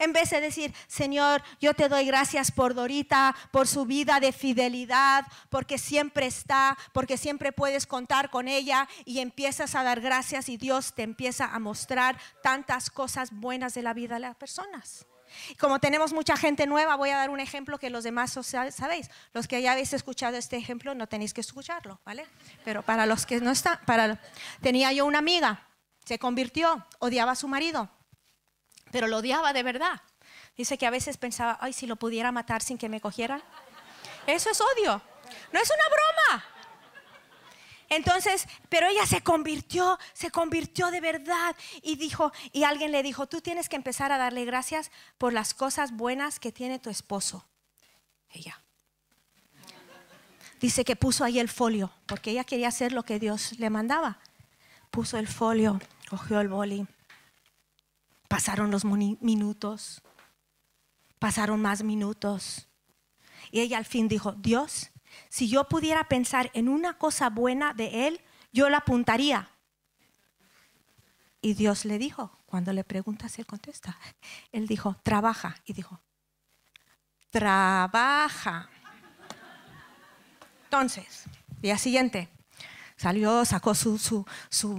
En 0.00 0.12
vez 0.12 0.30
de 0.30 0.40
decir, 0.40 0.74
Señor, 0.88 1.40
yo 1.60 1.72
te 1.72 1.88
doy 1.88 2.06
gracias 2.06 2.50
por 2.50 2.74
Dorita, 2.74 3.36
por 3.52 3.68
su 3.68 3.86
vida 3.86 4.18
de 4.18 4.32
fidelidad, 4.32 5.24
porque 5.50 5.78
siempre 5.78 6.26
está, 6.26 6.76
porque 6.92 7.16
siempre 7.16 7.52
puedes 7.52 7.86
contar 7.86 8.28
con 8.28 8.48
ella 8.48 8.88
y 9.04 9.20
empiezas 9.20 9.76
a 9.76 9.84
dar 9.84 10.00
gracias 10.00 10.48
y 10.48 10.56
Dios 10.56 10.96
te 10.96 11.04
empieza 11.04 11.44
a 11.44 11.60
mostrar 11.60 12.18
tantas 12.42 12.90
cosas 12.90 13.30
buenas 13.30 13.74
de 13.74 13.82
la 13.82 13.94
vida 13.94 14.14
de 14.14 14.20
las 14.22 14.34
personas. 14.34 15.06
Como 15.58 15.78
tenemos 15.78 16.12
mucha 16.12 16.36
gente 16.36 16.66
nueva, 16.66 16.96
voy 16.96 17.10
a 17.10 17.16
dar 17.16 17.30
un 17.30 17.40
ejemplo 17.40 17.78
que 17.78 17.90
los 17.90 18.04
demás 18.04 18.38
sabéis. 18.70 19.10
Los 19.32 19.48
que 19.48 19.62
ya 19.62 19.72
habéis 19.72 19.92
escuchado 19.92 20.36
este 20.36 20.56
ejemplo, 20.56 20.94
no 20.94 21.06
tenéis 21.06 21.34
que 21.34 21.40
escucharlo, 21.40 22.00
¿vale? 22.04 22.26
Pero 22.64 22.82
para 22.82 23.06
los 23.06 23.26
que 23.26 23.40
no 23.40 23.50
están, 23.50 23.78
para, 23.86 24.20
tenía 24.60 24.92
yo 24.92 25.06
una 25.06 25.18
amiga, 25.18 25.68
se 26.04 26.18
convirtió, 26.18 26.86
odiaba 26.98 27.32
a 27.32 27.36
su 27.36 27.48
marido 27.48 27.90
pero 28.94 29.08
lo 29.08 29.16
odiaba 29.16 29.52
de 29.52 29.64
verdad. 29.64 30.00
Dice 30.56 30.78
que 30.78 30.86
a 30.86 30.90
veces 30.90 31.16
pensaba, 31.16 31.58
ay, 31.60 31.72
si 31.72 31.84
lo 31.88 31.96
pudiera 31.96 32.30
matar 32.30 32.62
sin 32.62 32.78
que 32.78 32.88
me 32.88 33.00
cogieran. 33.00 33.42
Eso 34.24 34.50
es 34.50 34.60
odio, 34.60 35.02
no 35.52 35.60
es 35.60 35.68
una 35.68 35.84
broma. 35.88 36.44
Entonces, 37.94 38.48
pero 38.68 38.88
ella 38.88 39.06
se 39.06 39.22
convirtió, 39.22 39.98
se 40.12 40.30
convirtió 40.30 40.90
de 40.90 41.00
verdad 41.00 41.54
y 41.82 41.96
dijo, 41.96 42.32
y 42.52 42.64
alguien 42.64 42.90
le 42.90 43.02
dijo, 43.02 43.26
tú 43.26 43.40
tienes 43.40 43.68
que 43.68 43.76
empezar 43.76 44.10
a 44.10 44.18
darle 44.18 44.44
gracias 44.44 44.90
por 45.16 45.32
las 45.32 45.54
cosas 45.54 45.92
buenas 45.92 46.40
que 46.40 46.50
tiene 46.50 46.78
tu 46.78 46.90
esposo. 46.90 47.46
Ella. 48.30 48.60
Dice 50.60 50.84
que 50.84 50.96
puso 50.96 51.24
ahí 51.24 51.38
el 51.38 51.48
folio, 51.48 51.92
porque 52.06 52.32
ella 52.32 52.44
quería 52.44 52.68
hacer 52.68 52.92
lo 52.92 53.04
que 53.04 53.20
Dios 53.20 53.58
le 53.58 53.70
mandaba. 53.70 54.18
Puso 54.90 55.18
el 55.18 55.28
folio, 55.28 55.80
cogió 56.08 56.40
el 56.40 56.48
boli 56.48 56.86
Pasaron 58.28 58.70
los 58.72 58.84
minutos, 58.84 60.02
pasaron 61.20 61.62
más 61.62 61.84
minutos. 61.84 62.66
Y 63.52 63.60
ella 63.60 63.78
al 63.78 63.84
fin 63.84 64.08
dijo, 64.08 64.32
Dios, 64.32 64.90
si 65.28 65.48
yo 65.48 65.68
pudiera 65.68 66.08
pensar 66.08 66.50
en 66.54 66.68
una 66.68 66.98
cosa 66.98 67.30
buena 67.30 67.74
de 67.74 68.08
Él, 68.08 68.20
yo 68.52 68.68
la 68.68 68.78
apuntaría. 68.78 69.50
Y 71.40 71.54
Dios 71.54 71.84
le 71.84 71.98
dijo, 71.98 72.38
cuando 72.46 72.72
le 72.72 72.84
preguntas, 72.84 73.38
Él 73.38 73.46
contesta. 73.46 73.98
Él 74.52 74.66
dijo, 74.66 74.96
trabaja. 75.02 75.56
Y 75.64 75.72
dijo, 75.72 76.00
trabaja. 77.30 78.70
Entonces, 80.64 81.24
día 81.60 81.76
siguiente, 81.76 82.30
Salió, 82.96 83.44
sacó 83.44 83.74
su, 83.74 84.24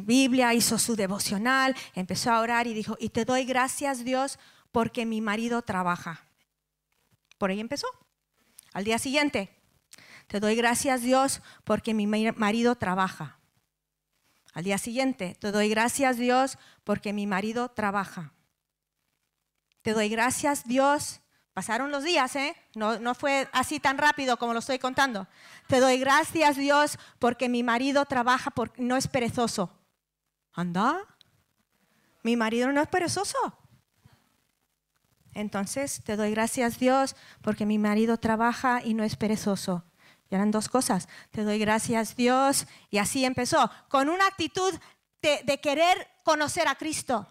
Biblia, 0.04 0.54
hizo 0.54 0.80
su 0.80 0.96
devocional, 0.96 1.76
empezó 1.94 2.32
a 2.32 2.40
orar 2.40 2.66
y 2.66 2.74
dijo, 2.74 2.96
y 3.00 3.10
te 3.10 3.26
doy 3.26 3.46
gracias 3.46 4.06
Dios 4.06 4.40
porque 4.72 5.06
mi 5.06 5.22
marido 5.22 5.62
trabaja. 5.62 6.26
Por 7.38 7.50
ahí 7.50 7.60
empezó. 7.60 7.88
Al 8.74 8.86
día 8.86 9.00
siguiente, 9.00 9.55
te 10.28 10.40
doy 10.40 10.56
gracias 10.56 11.02
Dios 11.02 11.42
porque 11.64 11.94
mi 11.94 12.08
marido 12.08 12.76
trabaja. 12.76 13.40
Al 14.54 14.64
día 14.64 14.78
siguiente, 14.78 15.36
te 15.40 15.52
doy 15.52 15.70
gracias 15.70 16.18
Dios 16.18 16.58
porque 16.84 17.14
mi 17.14 17.28
marido 17.28 17.70
trabaja. 17.70 18.34
Te 19.82 19.94
doy 19.94 20.10
gracias 20.10 20.66
Dios 20.66 21.22
Pasaron 21.56 21.90
los 21.90 22.04
días, 22.04 22.36
¿eh? 22.36 22.54
No, 22.76 23.00
no, 23.00 23.16
fue 23.16 23.48
así 23.54 23.80
tan 23.80 23.98
rápido 23.98 24.36
como 24.36 24.52
lo 24.52 24.60
estoy 24.60 24.78
contando. 24.78 25.26
Te 25.68 25.80
doy 25.80 25.98
gracias, 25.98 26.58
Dios, 26.58 27.00
porque 27.18 27.48
mi 27.48 27.64
marido 27.64 28.04
trabaja, 28.04 28.52
porque 28.52 28.82
no 28.82 28.98
es 28.98 29.08
perezoso. 29.08 29.72
¿Anda? 30.52 31.00
Mi 32.24 32.36
marido 32.36 32.70
no 32.74 32.82
es 32.82 32.90
perezoso. 32.90 33.38
Entonces, 35.34 36.04
te 36.04 36.18
doy 36.18 36.32
gracias, 36.32 36.78
Dios, 36.78 37.16
porque 37.42 37.66
mi 37.66 37.78
marido 37.78 38.18
trabaja 38.18 38.82
y 38.84 38.94
no 38.94 39.06
es 39.06 39.16
perezoso. 39.16 39.86
Y 40.30 40.36
eran 40.36 40.52
dos 40.52 40.70
cosas. 40.70 41.08
Te 41.32 41.44
doy 41.44 41.60
gracias, 41.60 42.16
Dios. 42.16 42.68
Y 42.90 42.98
así 42.98 43.26
empezó, 43.26 43.70
con 43.90 44.10
una 44.10 44.28
actitud 44.28 44.74
de, 45.22 45.60
querer 45.60 46.08
conocer 46.24 46.68
a 46.68 46.76
Cristo. 46.76 47.28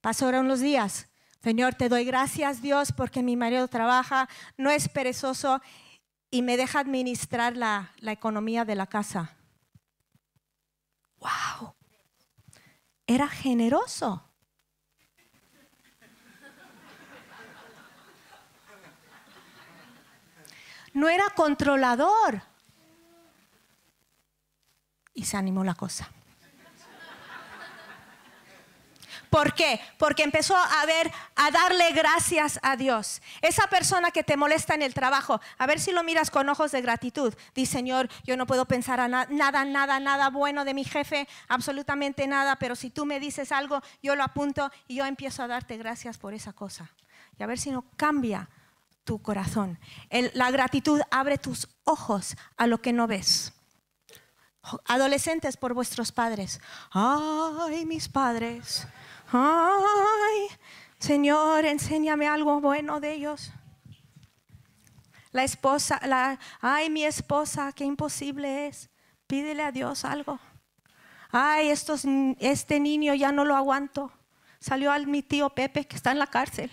Pasaron 0.00 0.48
los 0.48 0.60
días 0.60 1.08
Señor, 1.42 1.74
te 1.74 1.90
doy 1.90 2.06
gracias, 2.06 2.62
Dios, 2.62 2.90
porque 2.90 3.22
mi 3.22 3.36
marido 3.36 3.68
trabaja, 3.68 4.30
no 4.56 4.70
es 4.70 4.88
perezoso 4.88 5.60
y 6.30 6.40
me 6.40 6.56
deja 6.56 6.80
administrar 6.80 7.54
la 7.54 7.92
economía 8.00 8.64
de 8.64 8.74
la 8.74 8.86
casa. 8.86 9.36
¡Wow! 11.18 11.74
Era 13.06 13.28
generoso. 13.28 14.33
No 20.94 21.08
era 21.08 21.24
controlador. 21.36 22.42
Y 25.12 25.24
se 25.26 25.36
animó 25.36 25.62
la 25.62 25.74
cosa. 25.74 26.10
¿Por 29.34 29.52
qué? 29.52 29.80
Porque 29.98 30.22
empezó 30.22 30.56
a 30.56 30.86
ver, 30.86 31.10
a 31.34 31.50
darle 31.50 31.90
gracias 31.90 32.60
a 32.62 32.76
Dios. 32.76 33.20
Esa 33.42 33.66
persona 33.66 34.12
que 34.12 34.22
te 34.22 34.36
molesta 34.36 34.74
en 34.74 34.82
el 34.82 34.94
trabajo, 34.94 35.40
a 35.58 35.66
ver 35.66 35.80
si 35.80 35.90
lo 35.90 36.04
miras 36.04 36.30
con 36.30 36.48
ojos 36.48 36.70
de 36.70 36.80
gratitud. 36.80 37.34
Dice, 37.52 37.72
Señor, 37.72 38.08
yo 38.22 38.36
no 38.36 38.46
puedo 38.46 38.64
pensar 38.66 39.00
a 39.00 39.08
nada, 39.08 39.64
nada, 39.64 39.98
nada 39.98 40.30
bueno 40.30 40.64
de 40.64 40.72
mi 40.72 40.84
jefe, 40.84 41.26
absolutamente 41.48 42.28
nada, 42.28 42.54
pero 42.60 42.76
si 42.76 42.90
tú 42.90 43.06
me 43.06 43.18
dices 43.18 43.50
algo, 43.50 43.82
yo 44.04 44.14
lo 44.14 44.22
apunto 44.22 44.70
y 44.86 44.94
yo 44.94 45.04
empiezo 45.04 45.42
a 45.42 45.48
darte 45.48 45.78
gracias 45.78 46.16
por 46.16 46.32
esa 46.32 46.52
cosa. 46.52 46.92
Y 47.36 47.42
a 47.42 47.46
ver 47.46 47.58
si 47.58 47.72
no 47.72 47.84
cambia 47.96 48.48
tu 49.04 49.22
corazón. 49.22 49.78
la 50.32 50.50
gratitud 50.50 51.00
abre 51.10 51.38
tus 51.38 51.68
ojos 51.84 52.36
a 52.56 52.66
lo 52.66 52.80
que 52.80 52.92
no 52.92 53.06
ves. 53.06 53.52
Adolescentes 54.86 55.56
por 55.56 55.74
vuestros 55.74 56.10
padres. 56.10 56.60
Ay, 56.90 57.84
mis 57.84 58.08
padres. 58.08 58.86
Ay, 59.30 60.48
Señor, 60.98 61.66
enséñame 61.66 62.26
algo 62.26 62.60
bueno 62.60 62.98
de 62.98 63.12
ellos. 63.12 63.52
La 65.32 65.44
esposa, 65.44 66.00
la, 66.06 66.38
ay, 66.60 66.88
mi 66.88 67.04
esposa, 67.04 67.72
qué 67.72 67.84
imposible 67.84 68.68
es. 68.68 68.88
Pídele 69.26 69.62
a 69.64 69.72
Dios 69.72 70.04
algo. 70.04 70.38
Ay, 71.30 71.68
estos, 71.68 72.04
este 72.38 72.80
niño 72.80 73.14
ya 73.14 73.32
no 73.32 73.44
lo 73.44 73.56
aguanto. 73.56 74.12
Salió 74.60 74.92
al 74.92 75.06
mi 75.06 75.22
tío 75.22 75.50
Pepe 75.50 75.86
que 75.86 75.96
está 75.96 76.12
en 76.12 76.20
la 76.20 76.28
cárcel. 76.28 76.70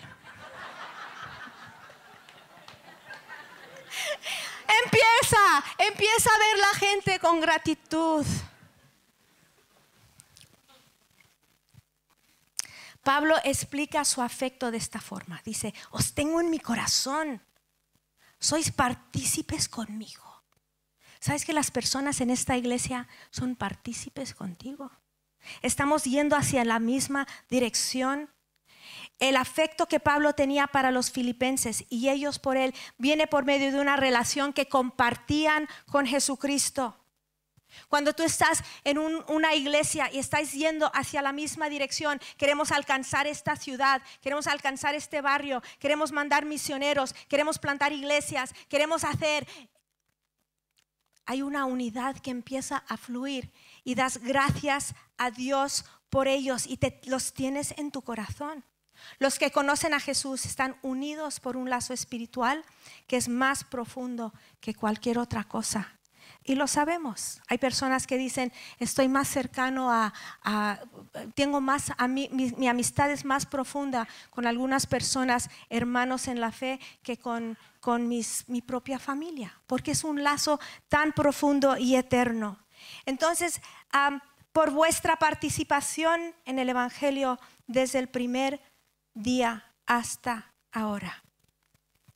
Empieza, 4.84 5.64
empieza 5.78 6.30
a 6.30 6.38
ver 6.38 6.58
la 6.58 6.78
gente 6.78 7.18
con 7.18 7.40
gratitud. 7.40 8.26
Pablo 13.02 13.36
explica 13.42 14.04
su 14.04 14.22
afecto 14.22 14.70
de 14.70 14.78
esta 14.78 15.00
forma. 15.00 15.40
Dice, 15.44 15.74
os 15.90 16.14
tengo 16.14 16.40
en 16.40 16.50
mi 16.50 16.60
corazón. 16.60 17.42
Sois 18.38 18.70
partícipes 18.70 19.68
conmigo. 19.68 20.22
¿Sabes 21.20 21.44
que 21.44 21.52
las 21.52 21.70
personas 21.70 22.20
en 22.20 22.30
esta 22.30 22.56
iglesia 22.56 23.08
son 23.30 23.54
partícipes 23.56 24.34
contigo? 24.34 24.90
Estamos 25.62 26.04
yendo 26.04 26.36
hacia 26.36 26.64
la 26.64 26.78
misma 26.78 27.26
dirección. 27.48 28.31
El 29.18 29.36
afecto 29.36 29.86
que 29.86 30.00
Pablo 30.00 30.32
tenía 30.32 30.66
para 30.66 30.90
los 30.90 31.10
filipenses 31.10 31.84
y 31.88 32.08
ellos 32.08 32.38
por 32.38 32.56
él 32.56 32.74
viene 32.98 33.26
por 33.26 33.44
medio 33.44 33.70
de 33.70 33.80
una 33.80 33.96
relación 33.96 34.52
que 34.52 34.66
compartían 34.66 35.68
con 35.86 36.06
Jesucristo. 36.06 36.98
Cuando 37.88 38.12
tú 38.12 38.22
estás 38.22 38.62
en 38.84 38.98
una 38.98 39.54
iglesia 39.54 40.10
y 40.12 40.18
estás 40.18 40.52
yendo 40.52 40.90
hacia 40.94 41.22
la 41.22 41.32
misma 41.32 41.68
dirección, 41.68 42.20
queremos 42.36 42.70
alcanzar 42.70 43.26
esta 43.26 43.56
ciudad, 43.56 44.02
queremos 44.20 44.46
alcanzar 44.46 44.94
este 44.94 45.20
barrio, 45.20 45.62
queremos 45.78 46.12
mandar 46.12 46.44
misioneros, 46.44 47.14
queremos 47.28 47.58
plantar 47.58 47.92
iglesias, 47.92 48.54
queremos 48.68 49.04
hacer 49.04 49.46
hay 51.24 51.42
una 51.42 51.66
unidad 51.66 52.16
que 52.18 52.30
empieza 52.30 52.78
a 52.88 52.96
fluir 52.96 53.52
y 53.84 53.94
das 53.94 54.18
gracias 54.18 54.94
a 55.16 55.30
Dios 55.30 55.84
por 56.10 56.28
ellos 56.28 56.66
y 56.66 56.76
te, 56.76 57.00
los 57.04 57.32
tienes 57.32 57.74
en 57.78 57.90
tu 57.90 58.02
corazón. 58.02 58.64
Los 59.18 59.38
que 59.38 59.50
conocen 59.50 59.94
a 59.94 60.00
Jesús 60.00 60.46
están 60.46 60.76
unidos 60.82 61.40
por 61.40 61.56
un 61.56 61.70
lazo 61.70 61.92
espiritual 61.92 62.64
que 63.06 63.16
es 63.16 63.28
más 63.28 63.64
profundo 63.64 64.32
que 64.60 64.74
cualquier 64.74 65.18
otra 65.18 65.44
cosa. 65.44 65.98
Y 66.44 66.56
lo 66.56 66.66
sabemos. 66.66 67.40
Hay 67.46 67.58
personas 67.58 68.06
que 68.06 68.18
dicen, 68.18 68.52
estoy 68.78 69.06
más 69.08 69.28
cercano 69.28 69.92
a, 69.92 70.12
tengo 71.34 71.60
más, 71.60 71.92
a 71.96 72.08
mí, 72.08 72.28
mi, 72.32 72.66
amistad 72.66 73.12
es 73.12 73.24
más 73.24 73.46
profunda 73.46 74.08
con 74.30 74.46
algunas 74.46 74.86
personas, 74.86 75.50
hermanos 75.70 76.26
en 76.26 76.40
la 76.40 76.50
fe, 76.50 76.80
que 77.02 77.16
con, 77.16 77.56
con 77.80 78.08
mis, 78.08 78.48
mi 78.48 78.60
propia 78.60 78.98
familia, 78.98 79.60
porque 79.68 79.92
es 79.92 80.02
un 80.02 80.24
lazo 80.24 80.58
tan 80.88 81.12
profundo 81.12 81.76
y 81.76 81.94
eterno. 81.94 82.58
Entonces, 83.06 83.60
por 84.52 84.72
vuestra 84.72 85.16
participación 85.16 86.34
en 86.44 86.58
el 86.58 86.68
Evangelio 86.68 87.38
desde 87.68 88.00
el 88.00 88.08
primer 88.08 88.60
día 89.14 89.72
hasta 89.86 90.52
ahora. 90.72 91.22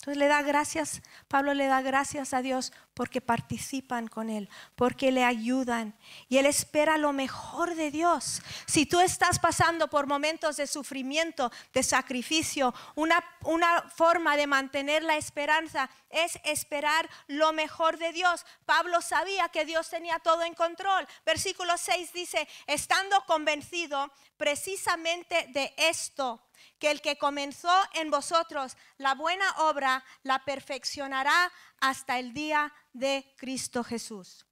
Entonces 0.06 0.20
le 0.20 0.28
da 0.28 0.42
gracias, 0.42 1.02
Pablo 1.26 1.52
le 1.52 1.66
da 1.66 1.82
gracias 1.82 2.32
a 2.32 2.40
Dios 2.40 2.72
porque 2.94 3.20
participan 3.20 4.06
con 4.06 4.30
Él, 4.30 4.48
porque 4.76 5.10
le 5.10 5.24
ayudan 5.24 5.98
y 6.28 6.38
Él 6.38 6.46
espera 6.46 6.96
lo 6.96 7.12
mejor 7.12 7.74
de 7.74 7.90
Dios. 7.90 8.40
Si 8.66 8.86
tú 8.86 9.00
estás 9.00 9.40
pasando 9.40 9.88
por 9.88 10.06
momentos 10.06 10.58
de 10.58 10.68
sufrimiento, 10.68 11.50
de 11.74 11.82
sacrificio, 11.82 12.72
una, 12.94 13.20
una 13.42 13.82
forma 13.82 14.36
de 14.36 14.46
mantener 14.46 15.02
la 15.02 15.16
esperanza 15.16 15.90
es 16.08 16.38
esperar 16.44 17.10
lo 17.26 17.52
mejor 17.52 17.98
de 17.98 18.12
Dios. 18.12 18.46
Pablo 18.64 19.02
sabía 19.02 19.48
que 19.48 19.64
Dios 19.64 19.90
tenía 19.90 20.20
todo 20.20 20.44
en 20.44 20.54
control. 20.54 21.04
Versículo 21.24 21.76
6 21.76 22.12
dice, 22.12 22.46
estando 22.68 23.20
convencido 23.26 24.12
precisamente 24.36 25.48
de 25.52 25.74
esto 25.76 26.45
que 26.78 26.90
el 26.90 27.00
que 27.00 27.18
comenzó 27.18 27.72
en 27.94 28.10
vosotros 28.10 28.76
la 28.98 29.14
buena 29.14 29.50
obra 29.58 30.04
la 30.22 30.44
perfeccionará 30.44 31.52
hasta 31.80 32.18
el 32.18 32.32
día 32.32 32.72
de 32.92 33.32
Cristo 33.36 33.82
Jesús. 33.84 34.46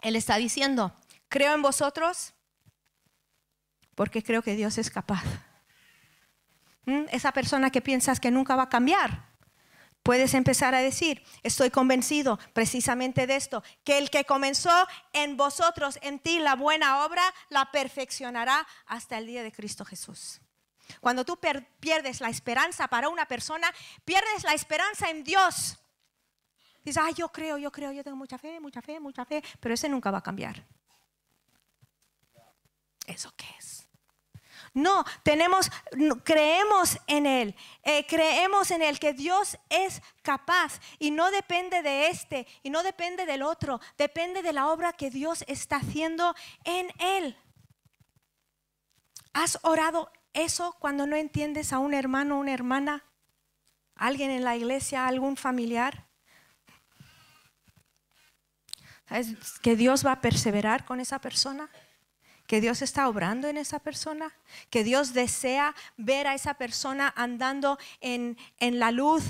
Él 0.00 0.16
está 0.16 0.36
diciendo, 0.36 0.96
creo 1.28 1.54
en 1.54 1.62
vosotros 1.62 2.34
porque 3.94 4.22
creo 4.22 4.42
que 4.42 4.54
Dios 4.54 4.78
es 4.78 4.90
capaz. 4.90 5.24
¿Mm? 6.84 7.06
Esa 7.10 7.32
persona 7.32 7.70
que 7.70 7.80
piensas 7.80 8.20
que 8.20 8.30
nunca 8.30 8.54
va 8.54 8.64
a 8.64 8.68
cambiar, 8.68 9.27
puedes 10.08 10.32
empezar 10.32 10.74
a 10.74 10.80
decir, 10.80 11.22
estoy 11.42 11.68
convencido 11.68 12.38
precisamente 12.54 13.26
de 13.26 13.36
esto, 13.36 13.62
que 13.84 13.98
el 13.98 14.08
que 14.08 14.24
comenzó 14.24 14.72
en 15.12 15.36
vosotros, 15.36 15.98
en 16.00 16.18
ti, 16.18 16.38
la 16.38 16.56
buena 16.56 17.04
obra, 17.04 17.22
la 17.50 17.70
perfeccionará 17.70 18.66
hasta 18.86 19.18
el 19.18 19.26
día 19.26 19.42
de 19.42 19.52
Cristo 19.52 19.84
Jesús. 19.84 20.40
Cuando 21.02 21.26
tú 21.26 21.38
pierdes 21.78 22.22
la 22.22 22.30
esperanza 22.30 22.88
para 22.88 23.10
una 23.10 23.26
persona, 23.26 23.70
pierdes 24.06 24.44
la 24.44 24.54
esperanza 24.54 25.10
en 25.10 25.24
Dios. 25.24 25.78
Dices, 26.82 27.02
ay, 27.04 27.12
yo 27.12 27.28
creo, 27.30 27.58
yo 27.58 27.70
creo, 27.70 27.92
yo 27.92 28.02
tengo 28.02 28.16
mucha 28.16 28.38
fe, 28.38 28.60
mucha 28.60 28.80
fe, 28.80 28.98
mucha 29.00 29.26
fe, 29.26 29.44
pero 29.60 29.74
ese 29.74 29.90
nunca 29.90 30.10
va 30.10 30.18
a 30.20 30.22
cambiar. 30.22 30.66
¿Eso 33.06 33.30
qué 33.36 33.44
es? 33.58 33.87
No, 34.74 35.04
tenemos, 35.22 35.70
creemos 36.24 36.98
en 37.06 37.26
Él, 37.26 37.54
eh, 37.82 38.06
creemos 38.06 38.70
en 38.70 38.82
Él, 38.82 38.98
que 38.98 39.12
Dios 39.12 39.58
es 39.68 40.02
capaz 40.22 40.80
y 40.98 41.10
no 41.10 41.30
depende 41.30 41.82
de 41.82 42.08
este 42.08 42.46
y 42.62 42.70
no 42.70 42.82
depende 42.82 43.26
del 43.26 43.42
otro, 43.42 43.80
depende 43.96 44.42
de 44.42 44.52
la 44.52 44.68
obra 44.68 44.92
que 44.92 45.10
Dios 45.10 45.44
está 45.48 45.76
haciendo 45.76 46.34
en 46.64 46.88
Él. 46.98 47.36
¿Has 49.32 49.58
orado 49.62 50.10
eso 50.32 50.76
cuando 50.78 51.06
no 51.06 51.16
entiendes 51.16 51.72
a 51.72 51.78
un 51.78 51.94
hermano 51.94 52.38
una 52.38 52.52
hermana? 52.52 53.04
¿Alguien 53.94 54.30
en 54.30 54.44
la 54.44 54.56
iglesia, 54.56 55.06
algún 55.06 55.36
familiar? 55.36 56.06
¿Sabes 59.08 59.58
que 59.62 59.74
Dios 59.74 60.04
va 60.04 60.12
a 60.12 60.20
perseverar 60.20 60.84
con 60.84 61.00
esa 61.00 61.18
persona? 61.18 61.68
Que 62.48 62.62
Dios 62.62 62.80
está 62.80 63.08
obrando 63.08 63.46
en 63.46 63.58
esa 63.58 63.78
persona, 63.78 64.32
que 64.70 64.82
Dios 64.82 65.12
desea 65.12 65.74
ver 65.98 66.26
a 66.26 66.34
esa 66.34 66.54
persona 66.54 67.12
andando 67.14 67.78
en, 68.00 68.38
la 68.58 68.90
luz, 68.90 69.22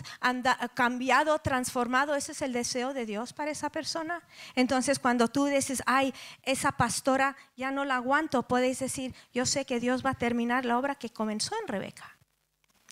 cambiado, 0.75 1.41
transformado. 1.41 2.15
Ese 2.15 2.31
es 2.31 2.43
el 2.43 2.53
deseo 2.53 2.95
de 2.95 3.07
Dios 3.07 3.33
para 3.33 3.51
esa 3.51 3.71
persona. 3.71 4.23
Entonces 4.55 5.01
cuando 5.01 5.27
tú 5.27 5.47
dices, 5.47 5.83
ay, 5.85 6.15
esa 6.45 6.71
pastora 6.71 7.37
ya 7.57 7.73
no 7.73 7.85
la 7.85 7.97
aguanto, 7.97 8.47
puedes 8.47 8.79
decir, 8.79 9.13
yo 9.35 9.47
sé 9.47 9.65
que 9.65 9.81
Dios 9.81 10.07
va 10.07 10.11
a 10.11 10.15
terminar 10.15 10.65
la 10.65 10.79
obra 10.79 10.95
que 10.95 11.11
comenzó 11.11 11.57
en 11.61 11.67
Rebeca. 11.67 12.17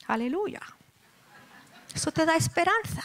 Aleluya. 0.09 0.61
Eso 1.95 2.11
te 2.11 2.27
da 2.27 2.35
esperanza. 2.35 3.05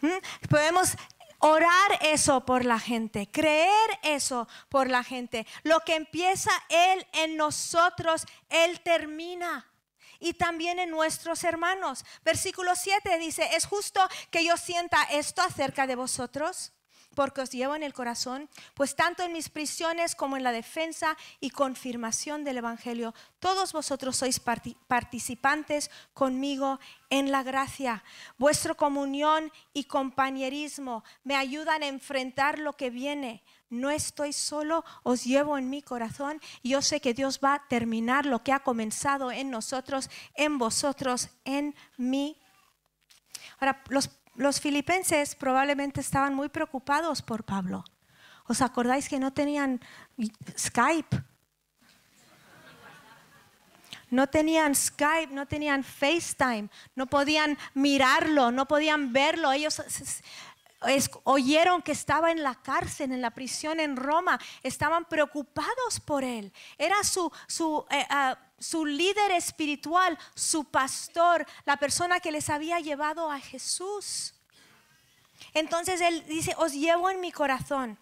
¿Mm? 0.00 0.48
Podemos 0.48 0.96
orar 1.42 1.98
eso 2.02 2.44
por 2.46 2.64
la 2.64 2.78
gente, 2.78 3.28
creer 3.30 3.98
eso 4.02 4.48
por 4.68 4.88
la 4.88 5.04
gente. 5.04 5.46
Lo 5.64 5.80
que 5.80 5.96
empieza 5.96 6.50
Él 6.68 7.06
en 7.12 7.36
nosotros, 7.36 8.24
Él 8.48 8.80
termina. 8.80 9.68
Y 10.20 10.34
también 10.34 10.78
en 10.78 10.90
nuestros 10.90 11.42
hermanos. 11.42 12.04
Versículo 12.24 12.76
7 12.76 13.18
dice, 13.18 13.56
¿es 13.56 13.66
justo 13.66 14.00
que 14.30 14.44
yo 14.44 14.56
sienta 14.56 15.02
esto 15.10 15.42
acerca 15.42 15.88
de 15.88 15.96
vosotros? 15.96 16.72
Porque 17.14 17.42
os 17.42 17.50
llevo 17.50 17.74
en 17.74 17.82
el 17.82 17.92
corazón, 17.92 18.48
pues 18.74 18.96
tanto 18.96 19.22
en 19.22 19.32
mis 19.32 19.48
prisiones 19.48 20.14
como 20.14 20.36
en 20.36 20.42
la 20.42 20.52
defensa 20.52 21.16
y 21.40 21.50
confirmación 21.50 22.44
del 22.44 22.58
Evangelio, 22.58 23.14
todos 23.38 23.72
vosotros 23.72 24.16
sois 24.16 24.40
participantes 24.40 25.90
conmigo 26.14 26.78
en 27.10 27.30
la 27.30 27.42
gracia. 27.42 28.04
Vuestra 28.38 28.74
comunión 28.74 29.52
y 29.72 29.84
compañerismo 29.84 31.04
me 31.24 31.36
ayudan 31.36 31.82
a 31.82 31.88
enfrentar 31.88 32.58
lo 32.58 32.74
que 32.74 32.90
viene. 32.90 33.42
No 33.68 33.90
estoy 33.90 34.34
solo, 34.34 34.84
os 35.02 35.24
llevo 35.24 35.56
en 35.56 35.70
mi 35.70 35.80
corazón 35.80 36.40
yo 36.62 36.82
sé 36.82 37.00
que 37.00 37.14
Dios 37.14 37.40
va 37.42 37.54
a 37.54 37.68
terminar 37.68 38.26
lo 38.26 38.42
que 38.42 38.52
ha 38.52 38.60
comenzado 38.60 39.30
en 39.32 39.50
nosotros, 39.50 40.10
en 40.34 40.58
vosotros, 40.58 41.28
en 41.44 41.74
mí. 41.96 42.38
Ahora, 43.58 43.82
los 43.88 44.08
los 44.34 44.60
filipenses 44.60 45.34
probablemente 45.34 46.00
estaban 46.00 46.34
muy 46.34 46.48
preocupados 46.48 47.22
por 47.22 47.44
Pablo. 47.44 47.84
¿Os 48.46 48.60
acordáis 48.60 49.08
que 49.08 49.18
no 49.18 49.32
tenían 49.32 49.80
Skype? 50.58 51.22
no 54.12 54.26
tenían 54.26 54.74
Skype, 54.74 55.32
no 55.32 55.46
tenían 55.46 55.82
FaceTime, 55.82 56.68
no 56.94 57.06
podían 57.06 57.56
mirarlo, 57.72 58.50
no 58.50 58.68
podían 58.68 59.10
verlo. 59.10 59.50
Ellos 59.52 59.82
oyeron 61.24 61.80
que 61.80 61.92
estaba 61.92 62.30
en 62.30 62.42
la 62.42 62.54
cárcel, 62.54 63.12
en 63.12 63.22
la 63.22 63.30
prisión 63.30 63.80
en 63.80 63.96
Roma, 63.96 64.38
estaban 64.62 65.06
preocupados 65.06 65.98
por 66.04 66.24
él. 66.24 66.52
Era 66.76 67.02
su, 67.04 67.32
su, 67.46 67.86
ah, 68.10 68.38
su 68.62 68.86
líder 68.86 69.32
espiritual, 69.32 70.16
su 70.34 70.64
pastor, 70.64 71.44
la 71.64 71.76
persona 71.76 72.20
que 72.20 72.30
les 72.30 72.48
había 72.48 72.78
llevado 72.78 73.30
a 73.30 73.40
Jesús. 73.40 74.34
Entonces 75.52 76.00
él 76.00 76.24
dice, 76.26 76.54
os 76.56 76.72
llevo 76.72 77.10
en 77.10 77.20
mi 77.20 77.32
corazón. 77.32 77.98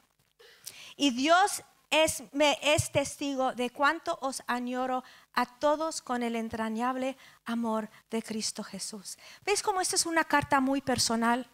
Y 0.97 1.11
Dios 1.13 1.63
es, 1.89 2.23
me, 2.33 2.59
es 2.63 2.93
testigo 2.93 3.55
de 3.55 3.71
cuánto 3.71 4.19
os 4.21 4.43
añoro 4.47 5.03
a 5.33 5.47
todos 5.47 6.03
con 6.03 6.23
el 6.23 6.37
entrañable 6.37 7.17
amor 7.47 7.89
de 8.11 8.23
Cristo 8.23 8.63
Jesús. 8.63 9.17
¿Veis 9.45 9.63
cómo 9.63 9.81
esta 9.81 9.97
es 9.97 10.05
una 10.05 10.25
carta 10.25 10.61
muy 10.61 10.83
personal? 10.83 11.49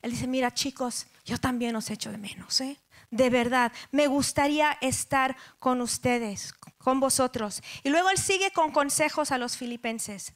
Él 0.00 0.12
dice, 0.12 0.26
mira 0.26 0.54
chicos, 0.54 1.06
yo 1.24 1.38
también 1.38 1.76
os 1.76 1.90
echo 1.90 2.10
de 2.10 2.18
menos, 2.18 2.60
¿eh? 2.62 2.80
De 3.10 3.30
verdad, 3.30 3.72
me 3.90 4.06
gustaría 4.06 4.76
estar 4.80 5.36
con 5.58 5.80
ustedes, 5.80 6.52
con 6.78 7.00
vosotros. 7.00 7.62
Y 7.82 7.88
luego 7.88 8.10
él 8.10 8.18
sigue 8.18 8.50
con 8.50 8.70
consejos 8.70 9.32
a 9.32 9.38
los 9.38 9.56
filipenses. 9.56 10.34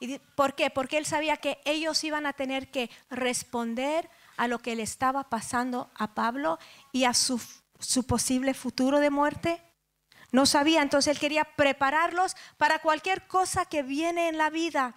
¿Y 0.00 0.18
¿Por 0.36 0.54
qué? 0.54 0.70
Porque 0.70 0.98
él 0.98 1.06
sabía 1.06 1.36
que 1.36 1.60
ellos 1.64 2.02
iban 2.04 2.26
a 2.26 2.32
tener 2.32 2.70
que 2.70 2.90
responder 3.10 4.08
a 4.36 4.46
lo 4.48 4.60
que 4.60 4.76
le 4.76 4.82
estaba 4.82 5.28
pasando 5.28 5.90
a 5.96 6.14
Pablo 6.14 6.58
y 6.92 7.04
a 7.04 7.14
su, 7.14 7.40
su 7.80 8.06
posible 8.06 8.54
futuro 8.54 9.00
de 9.00 9.10
muerte. 9.10 9.62
No 10.30 10.46
sabía, 10.46 10.82
entonces 10.82 11.12
él 11.12 11.20
quería 11.20 11.44
prepararlos 11.44 12.36
para 12.56 12.80
cualquier 12.80 13.26
cosa 13.26 13.64
que 13.64 13.82
viene 13.82 14.28
en 14.28 14.38
la 14.38 14.50
vida. 14.50 14.94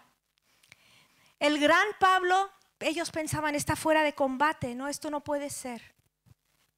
El 1.39 1.59
gran 1.59 1.87
Pablo, 1.99 2.51
ellos 2.79 3.09
pensaban, 3.09 3.55
está 3.55 3.75
fuera 3.75 4.03
de 4.03 4.13
combate, 4.13 4.75
no, 4.75 4.87
esto 4.87 5.09
no 5.09 5.21
puede 5.21 5.49
ser. 5.49 5.95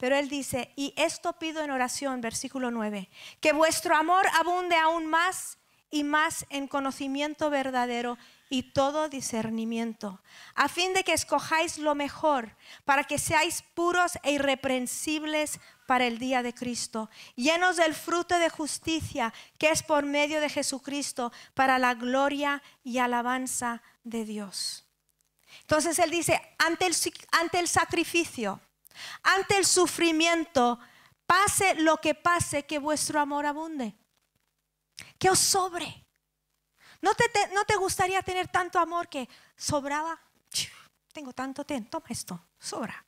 Pero 0.04 0.18
él 0.18 0.28
dice, 0.28 0.74
y 0.76 0.94
esto 0.98 1.32
pido 1.40 1.64
en 1.64 1.72
oración, 1.72 2.20
versículo 2.20 2.72
9, 2.72 3.10
que 3.40 3.54
vuestro 3.54 3.96
amor 3.96 4.26
abunde 4.38 4.76
aún 4.76 5.06
más 5.06 5.58
y 5.90 6.04
más 6.04 6.46
en 6.50 6.68
conocimiento 6.68 7.50
verdadero 7.50 8.18
y 8.50 8.74
todo 8.74 9.08
discernimiento, 9.08 10.22
a 10.56 10.68
fin 10.68 10.94
de 10.94 11.06
que 11.06 11.14
escojáis 11.14 11.78
lo 11.78 11.96
mejor, 11.96 12.54
para 12.84 13.06
que 13.06 13.18
seáis 13.18 13.64
puros 13.76 14.20
e 14.24 14.34
irreprensibles 14.34 15.62
para 15.88 16.06
el 16.06 16.18
día 16.18 16.44
de 16.44 16.54
Cristo, 16.54 17.10
llenos 17.38 17.78
del 17.78 17.96
fruto 17.96 18.38
de 18.40 18.50
justicia 18.50 19.34
que 19.58 19.70
es 19.70 19.84
por 19.84 20.04
medio 20.04 20.42
de 20.42 20.50
Jesucristo, 20.50 21.32
para 21.54 21.80
la 21.80 21.94
gloria 21.94 22.62
y 22.84 22.98
alabanza 22.98 23.82
de 24.04 24.26
Dios. 24.26 24.86
Entonces 25.62 25.98
él 25.98 26.10
dice, 26.10 26.42
ante 26.58 26.88
el, 26.88 26.96
ante 27.32 27.60
el 27.60 27.70
sacrificio, 27.70 28.60
ante 29.24 29.58
el 29.58 29.66
sufrimiento, 29.66 30.80
pase 31.26 31.76
lo 31.76 31.98
que 31.98 32.16
pase, 32.16 32.66
que 32.66 32.80
vuestro 32.80 33.20
amor 33.20 33.46
abunde 33.46 33.96
que 35.18 35.30
os 35.30 35.40
sobre. 35.40 36.06
¿No 37.02 37.14
te, 37.16 37.26
¿No 37.54 37.64
te 37.66 37.76
gustaría 37.76 38.22
tener 38.22 38.48
tanto 38.48 38.80
amor 38.80 39.08
que 39.08 39.28
sobraba? 39.56 40.20
Tengo 41.14 41.32
tanto, 41.32 41.66
ten, 41.66 41.86
toma 41.86 42.08
esto, 42.10 42.48
sobra. 42.60 43.06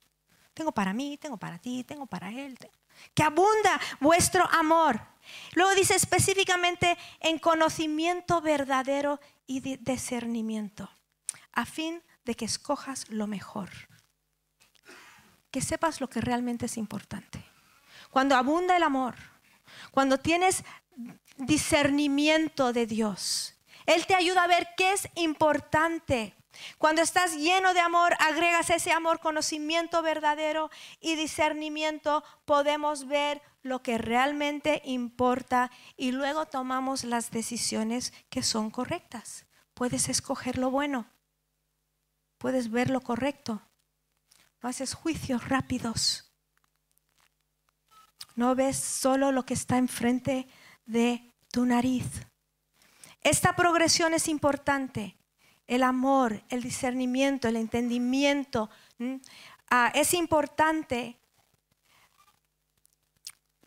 Tengo 0.54 0.72
para 0.72 0.94
mí, 0.94 1.18
tengo 1.18 1.38
para 1.38 1.60
ti, 1.60 1.84
tengo 1.84 2.06
para 2.06 2.30
él. 2.30 2.58
Que 3.14 3.24
abunda 3.24 3.80
vuestro 4.00 4.46
amor. 4.52 5.02
Luego 5.54 5.74
dice 5.76 5.96
específicamente 5.96 6.98
en 7.20 7.40
conocimiento 7.40 8.42
verdadero 8.42 9.20
y 9.48 9.60
discernimiento, 9.60 10.90
a 11.52 11.66
fin 11.66 12.02
de 12.24 12.36
que 12.36 12.46
escojas 12.46 13.10
lo 13.10 13.28
mejor. 13.28 13.70
Que 15.56 15.62
sepas 15.62 16.02
lo 16.02 16.10
que 16.10 16.20
realmente 16.20 16.66
es 16.66 16.76
importante. 16.76 17.42
Cuando 18.10 18.36
abunda 18.36 18.76
el 18.76 18.84
amor, 18.84 19.16
cuando 19.92 20.20
tienes 20.20 20.66
discernimiento 21.38 22.74
de 22.74 22.86
Dios. 22.86 23.56
Él 23.86 24.06
te 24.06 24.16
ayuda 24.16 24.44
a 24.44 24.48
ver 24.48 24.68
qué 24.76 24.92
es 24.92 25.08
importante. 25.16 26.36
Cuando 26.78 27.02
estás 27.02 27.38
lleno 27.38 27.74
de 27.74 27.80
amor, 27.80 28.18
agregas 28.20 28.70
ese 28.70 28.92
amor, 28.92 29.22
conocimiento 29.22 30.02
verdadero 30.02 30.70
y 31.00 31.16
discernimiento, 31.16 32.22
podemos 32.44 33.08
ver 33.08 33.42
lo 33.62 33.82
que 33.82 33.98
realmente 33.98 34.82
importa 34.84 35.72
y 35.96 36.12
luego 36.12 36.48
tomamos 36.48 37.06
las 37.06 37.32
decisiones 37.32 38.12
que 38.30 38.44
son 38.44 38.72
correctas. 38.72 39.46
Puedes 39.74 40.10
escoger 40.10 40.58
lo 40.58 40.70
bueno, 40.70 41.08
puedes 42.40 42.70
ver 42.72 42.90
lo 42.90 43.00
correcto, 43.00 43.65
haces 44.68 44.94
juicios 44.94 45.48
rápidos, 45.48 46.32
no 48.36 48.56
ves 48.56 48.78
solo 48.78 49.32
lo 49.32 49.46
que 49.46 49.54
está 49.54 49.78
enfrente 49.78 50.48
de 50.86 51.34
tu 51.52 51.66
nariz. 51.66 52.06
Esta 53.22 53.56
progresión 53.56 54.14
es 54.14 54.28
importante. 54.28 55.18
El 55.68 55.82
amor, 55.84 56.44
el 56.50 56.62
discernimiento, 56.62 57.48
el 57.48 57.56
entendimiento 57.56 58.70
ah, 59.70 59.92
es 59.96 60.14
importante 60.14 61.18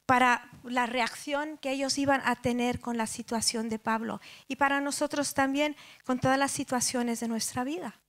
para 0.06 0.48
la 0.62 0.86
reacción 0.86 1.58
que 1.58 1.70
ellos 1.70 1.98
iban 1.98 2.22
a 2.24 2.36
tener 2.36 2.80
con 2.80 2.96
la 2.96 3.06
situación 3.06 3.68
de 3.68 3.78
Pablo 3.78 4.20
y 4.46 4.56
para 4.56 4.80
nosotros 4.80 5.34
también 5.34 5.76
con 6.04 6.20
todas 6.20 6.38
las 6.38 6.50
situaciones 6.50 7.20
de 7.20 7.28
nuestra 7.28 7.64
vida. 7.64 8.00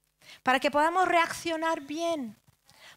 Para 0.42 0.60
que 0.60 0.70
podamos 0.70 1.08
reaccionar 1.08 1.82
bien, 1.82 2.36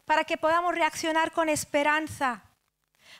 para 0.04 0.24
que 0.24 0.36
podamos 0.36 0.74
reaccionar 0.74 1.32
con 1.32 1.48
esperanza, 1.48 2.42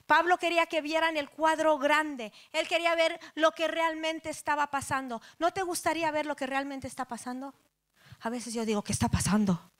Pablo 0.07 0.38
quería 0.38 0.66
que 0.66 0.83
vieran 0.83 1.16
el 1.16 1.31
cuadro 1.31 1.79
grande. 1.79 2.33
Él 2.53 2.68
quería 2.68 2.94
ver 2.94 3.18
lo 3.35 3.53
que 3.53 3.68
realmente 3.68 4.29
estaba 4.31 4.70
pasando. 4.70 5.23
¿No 5.38 5.53
te 5.53 5.62
gustaría 5.62 6.11
ver 6.11 6.27
lo 6.27 6.37
que 6.37 6.47
realmente 6.47 6.87
está 6.87 7.07
pasando? 7.07 7.55
A 8.20 8.31
veces 8.31 8.53
yo 8.53 8.64
digo, 8.66 8.83
¿qué 8.83 8.92
está 8.92 9.09
pasando? 9.09 9.70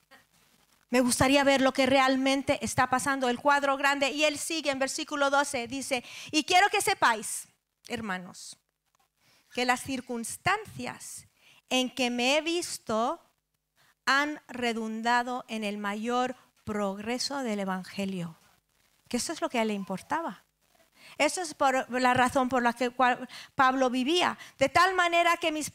Me 0.89 1.01
gustaría 1.01 1.43
ver 1.43 1.61
lo 1.61 1.73
que 1.73 1.85
realmente 1.85 2.63
está 2.63 2.89
pasando, 2.89 3.27
el 3.27 3.39
cuadro 3.39 3.77
grande. 3.77 4.11
Y 4.11 4.23
él 4.23 4.37
sigue 4.37 4.71
en 4.71 4.79
versículo 4.79 5.29
12, 5.29 5.67
dice, 5.67 6.03
y 6.31 6.43
quiero 6.43 6.69
que 6.69 6.81
sepáis, 6.81 7.47
hermanos, 7.87 8.57
que 9.53 9.65
las 9.65 9.81
circunstancias 9.81 11.27
en 11.69 11.89
que 11.93 12.09
me 12.09 12.37
he 12.37 12.41
visto 12.41 13.21
han 14.05 14.39
redundado 14.47 15.45
en 15.47 15.63
el 15.63 15.77
mayor 15.77 16.35
progreso 16.65 17.43
del 17.43 17.61
Evangelio 17.61 18.37
que 19.07 19.17
eso 19.17 19.33
es 19.33 19.41
lo 19.41 19.49
que 19.49 19.59
a 19.59 19.61
él 19.61 19.69
le 19.69 19.73
importaba. 19.73 20.43
Eso 21.19 21.41
es 21.41 21.53
por 21.53 21.89
la 22.01 22.15
razón 22.15 22.49
por 22.49 22.63
la 22.63 22.73
que 22.73 22.91
Pablo 23.53 23.89
vivía. 23.91 24.39
De 24.57 24.69
tal 24.69 24.95
manera 24.95 25.37
que 25.37 25.51
mis, 25.51 25.71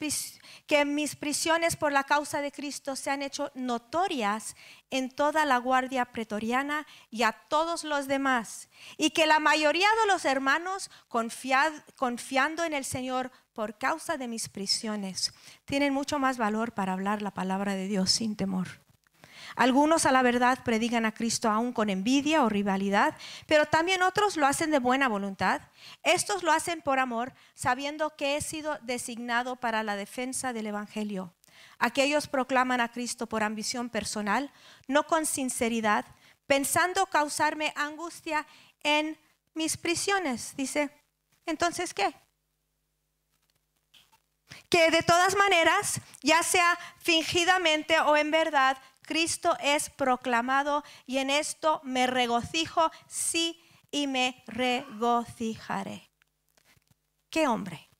que 0.66 0.84
mis 0.84 1.14
prisiones 1.14 1.76
por 1.76 1.92
la 1.92 2.02
causa 2.02 2.40
de 2.40 2.50
Cristo 2.50 2.96
se 2.96 3.10
han 3.10 3.22
hecho 3.22 3.52
notorias 3.54 4.56
en 4.90 5.08
toda 5.08 5.46
la 5.46 5.58
guardia 5.58 6.04
pretoriana 6.06 6.84
y 7.10 7.22
a 7.22 7.32
todos 7.32 7.84
los 7.84 8.08
demás. 8.08 8.68
Y 8.98 9.10
que 9.10 9.28
la 9.28 9.38
mayoría 9.38 9.88
de 10.02 10.12
los 10.12 10.24
hermanos, 10.24 10.90
confiando 11.08 12.64
en 12.64 12.74
el 12.74 12.84
Señor 12.84 13.30
por 13.52 13.78
causa 13.78 14.16
de 14.16 14.26
mis 14.26 14.48
prisiones, 14.48 15.32
tienen 15.64 15.94
mucho 15.94 16.18
más 16.18 16.38
valor 16.38 16.72
para 16.72 16.92
hablar 16.92 17.22
la 17.22 17.30
palabra 17.30 17.76
de 17.76 17.86
Dios 17.86 18.10
sin 18.10 18.34
temor. 18.34 18.89
Algunos 19.56 20.06
a 20.06 20.12
la 20.12 20.22
verdad 20.22 20.58
predican 20.64 21.06
a 21.06 21.12
Cristo 21.12 21.48
aún 21.50 21.72
con 21.72 21.90
envidia 21.90 22.42
o 22.44 22.48
rivalidad, 22.48 23.16
pero 23.46 23.66
también 23.66 24.02
otros 24.02 24.36
lo 24.36 24.46
hacen 24.46 24.70
de 24.70 24.78
buena 24.78 25.08
voluntad. 25.08 25.62
Estos 26.02 26.42
lo 26.42 26.52
hacen 26.52 26.82
por 26.82 26.98
amor, 26.98 27.32
sabiendo 27.54 28.16
que 28.16 28.36
he 28.36 28.40
sido 28.40 28.78
designado 28.82 29.56
para 29.56 29.82
la 29.82 29.96
defensa 29.96 30.52
del 30.52 30.66
Evangelio. 30.66 31.34
Aquellos 31.78 32.28
proclaman 32.28 32.80
a 32.80 32.92
Cristo 32.92 33.26
por 33.26 33.42
ambición 33.42 33.88
personal, 33.88 34.52
no 34.86 35.06
con 35.06 35.26
sinceridad, 35.26 36.04
pensando 36.46 37.06
causarme 37.06 37.72
angustia 37.76 38.46
en 38.82 39.18
mis 39.54 39.76
prisiones. 39.76 40.54
Dice, 40.56 40.90
entonces, 41.46 41.94
¿qué? 41.94 42.14
Que 44.68 44.90
de 44.90 45.02
todas 45.02 45.36
maneras, 45.36 46.00
ya 46.22 46.42
sea 46.42 46.78
fingidamente 46.98 47.98
o 48.00 48.16
en 48.16 48.30
verdad, 48.30 48.76
Cristo 49.10 49.56
es 49.60 49.90
proclamado 49.90 50.84
y 51.04 51.18
en 51.18 51.30
esto 51.30 51.80
me 51.82 52.06
regocijo, 52.06 52.92
sí, 53.08 53.60
y 53.90 54.06
me 54.06 54.44
regocijaré. 54.46 56.12
¿Qué 57.28 57.48
hombre? 57.48 57.90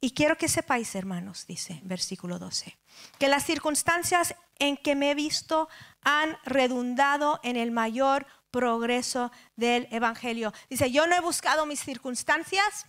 Y 0.00 0.10
quiero 0.10 0.36
que 0.36 0.48
sepáis, 0.48 0.96
hermanos, 0.96 1.46
dice 1.46 1.78
versículo 1.84 2.40
12, 2.40 2.76
que 3.20 3.28
las 3.28 3.46
circunstancias 3.46 4.34
en 4.58 4.76
que 4.76 4.96
me 4.96 5.12
he 5.12 5.14
visto 5.14 5.68
han 6.02 6.36
redundado 6.42 7.38
en 7.44 7.56
el 7.56 7.70
mayor 7.70 8.26
progreso 8.50 9.30
del 9.54 9.86
Evangelio. 9.92 10.52
Dice, 10.68 10.90
yo 10.90 11.06
no 11.06 11.14
he 11.14 11.20
buscado 11.20 11.64
mis 11.64 11.78
circunstancias, 11.78 12.86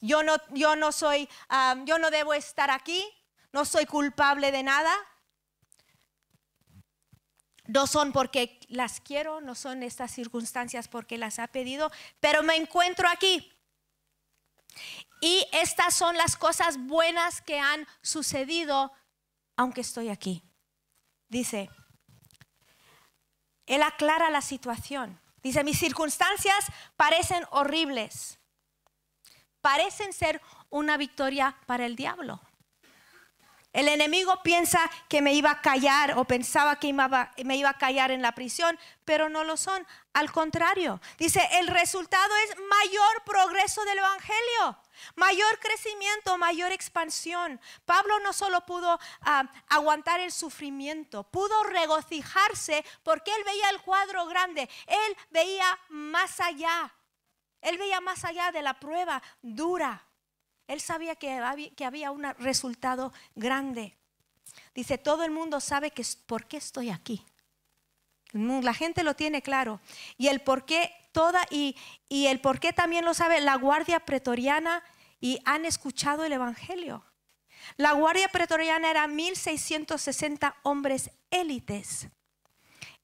yo 0.00 0.22
no, 0.22 0.36
yo 0.50 0.76
no 0.76 0.92
soy, 0.92 1.28
ah, 1.48 1.74
yo 1.86 1.98
no 1.98 2.12
debo 2.12 2.34
estar 2.34 2.70
aquí, 2.70 3.04
no 3.52 3.64
soy 3.64 3.86
culpable 3.86 4.52
de 4.52 4.62
nada. 4.62 4.94
No 7.72 7.86
son 7.86 8.12
porque 8.12 8.58
las 8.68 9.00
quiero, 9.00 9.40
no 9.40 9.54
son 9.54 9.84
estas 9.84 10.10
circunstancias 10.10 10.88
porque 10.88 11.18
las 11.18 11.38
ha 11.38 11.46
pedido, 11.46 11.92
pero 12.18 12.42
me 12.42 12.56
encuentro 12.56 13.08
aquí. 13.08 13.52
Y 15.20 15.46
estas 15.52 15.94
son 15.94 16.16
las 16.16 16.36
cosas 16.36 16.78
buenas 16.78 17.40
que 17.40 17.60
han 17.60 17.86
sucedido 18.02 18.92
aunque 19.56 19.82
estoy 19.82 20.08
aquí. 20.08 20.42
Dice, 21.28 21.70
él 23.66 23.82
aclara 23.82 24.30
la 24.30 24.40
situación. 24.40 25.20
Dice, 25.42 25.62
mis 25.62 25.78
circunstancias 25.78 26.64
parecen 26.96 27.44
horribles. 27.50 28.38
Parecen 29.60 30.12
ser 30.12 30.40
una 30.70 30.96
victoria 30.96 31.56
para 31.66 31.86
el 31.86 31.94
diablo. 31.94 32.40
El 33.72 33.86
enemigo 33.86 34.42
piensa 34.42 34.90
que 35.08 35.22
me 35.22 35.32
iba 35.32 35.52
a 35.52 35.60
callar 35.60 36.18
o 36.18 36.24
pensaba 36.24 36.80
que 36.80 36.92
me 36.92 37.56
iba 37.56 37.70
a 37.70 37.78
callar 37.78 38.10
en 38.10 38.20
la 38.20 38.32
prisión, 38.32 38.76
pero 39.04 39.28
no 39.28 39.44
lo 39.44 39.56
son. 39.56 39.86
Al 40.12 40.32
contrario, 40.32 41.00
dice, 41.18 41.48
el 41.52 41.68
resultado 41.68 42.34
es 42.44 42.56
mayor 42.58 43.22
progreso 43.24 43.84
del 43.84 43.98
Evangelio, 43.98 44.76
mayor 45.14 45.60
crecimiento, 45.60 46.36
mayor 46.36 46.72
expansión. 46.72 47.60
Pablo 47.84 48.18
no 48.20 48.32
solo 48.32 48.66
pudo 48.66 48.98
ah, 49.20 49.48
aguantar 49.68 50.18
el 50.18 50.32
sufrimiento, 50.32 51.22
pudo 51.22 51.62
regocijarse 51.62 52.84
porque 53.04 53.32
él 53.32 53.44
veía 53.44 53.70
el 53.70 53.80
cuadro 53.82 54.26
grande, 54.26 54.68
él 54.88 55.16
veía 55.30 55.78
más 55.90 56.40
allá, 56.40 56.92
él 57.60 57.78
veía 57.78 58.00
más 58.00 58.24
allá 58.24 58.50
de 58.50 58.62
la 58.62 58.80
prueba 58.80 59.22
dura. 59.42 60.09
Él 60.70 60.80
sabía 60.80 61.16
que 61.16 61.32
había, 61.84 62.12
un 62.12 62.22
resultado 62.38 63.12
grande. 63.34 63.96
Dice, 64.72 64.98
todo 64.98 65.24
el 65.24 65.32
mundo 65.32 65.58
sabe 65.58 65.90
que, 65.90 66.06
por 66.26 66.46
qué 66.46 66.58
estoy 66.58 66.90
aquí. 66.90 67.26
La 68.32 68.72
gente 68.72 69.02
lo 69.02 69.16
tiene 69.16 69.42
claro. 69.42 69.80
Y 70.16 70.28
el 70.28 70.42
por 70.42 70.66
qué 70.66 70.92
toda, 71.10 71.40
y, 71.50 71.74
y 72.08 72.26
el 72.26 72.40
por 72.40 72.60
qué 72.60 72.72
también 72.72 73.04
lo 73.04 73.14
sabe 73.14 73.40
la 73.40 73.56
guardia 73.56 73.98
pretoriana 74.06 74.84
y 75.20 75.40
han 75.44 75.64
escuchado 75.64 76.24
el 76.24 76.34
Evangelio. 76.34 77.04
La 77.76 77.90
guardia 77.90 78.28
pretoriana 78.28 78.92
era 78.92 79.08
1660 79.08 80.54
hombres 80.62 81.10
élites, 81.32 82.10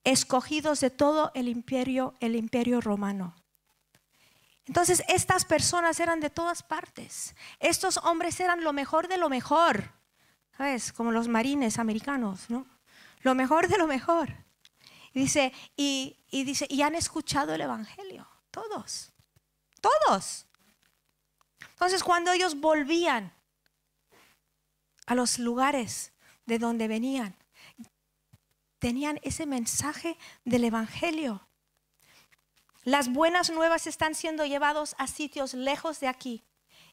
escogidos 0.05 0.79
de 0.79 0.91
todo 0.91 1.33
el 1.35 1.49
imperio, 1.49 2.15
el 2.21 2.37
imperio 2.37 2.81
romano. 2.81 3.35
Entonces, 4.67 5.03
estas 5.09 5.45
personas 5.45 6.01
eran 6.01 6.21
de 6.21 6.31
todas 6.31 6.63
partes. 6.63 7.35
Estos 7.61 7.99
hombres 7.99 8.39
eran 8.41 8.65
lo 8.65 8.73
mejor 8.73 9.09
de 9.09 9.17
lo 9.17 9.29
mejor. 9.29 9.93
¿Sabes? 10.57 10.93
Como 10.93 11.13
los 11.13 11.29
marines 11.29 11.79
americanos, 11.79 12.51
¿no? 12.51 12.67
Lo 13.23 13.35
mejor 13.35 13.69
de 13.69 13.79
lo 13.79 13.87
mejor. 13.87 14.29
Y 15.13 15.21
dice, 15.21 15.53
y, 15.77 16.17
dice, 16.31 16.67
y 16.69 16.83
han 16.83 16.95
escuchado 16.95 17.55
el 17.55 17.61
Evangelio. 17.61 18.29
Todos. 18.51 19.13
Todos. 19.81 20.47
Entonces, 21.71 22.03
cuando 22.03 22.33
ellos 22.33 22.61
volvían 22.61 23.33
a 25.07 25.15
los 25.15 25.39
lugares 25.39 26.13
de 26.45 26.59
donde 26.59 26.89
venían, 26.89 27.37
tenían 28.79 29.21
ese 29.23 29.47
mensaje 29.47 30.19
del 30.45 30.65
Evangelio. 30.65 31.46
Las 32.87 33.13
buenas 33.13 33.51
nuevas 33.51 33.89
están 33.89 34.15
siendo 34.15 34.47
llevados 34.47 34.95
a 34.97 35.09
sitios 35.09 35.55
lejos 35.55 35.99
de 35.99 36.07
aquí 36.07 36.45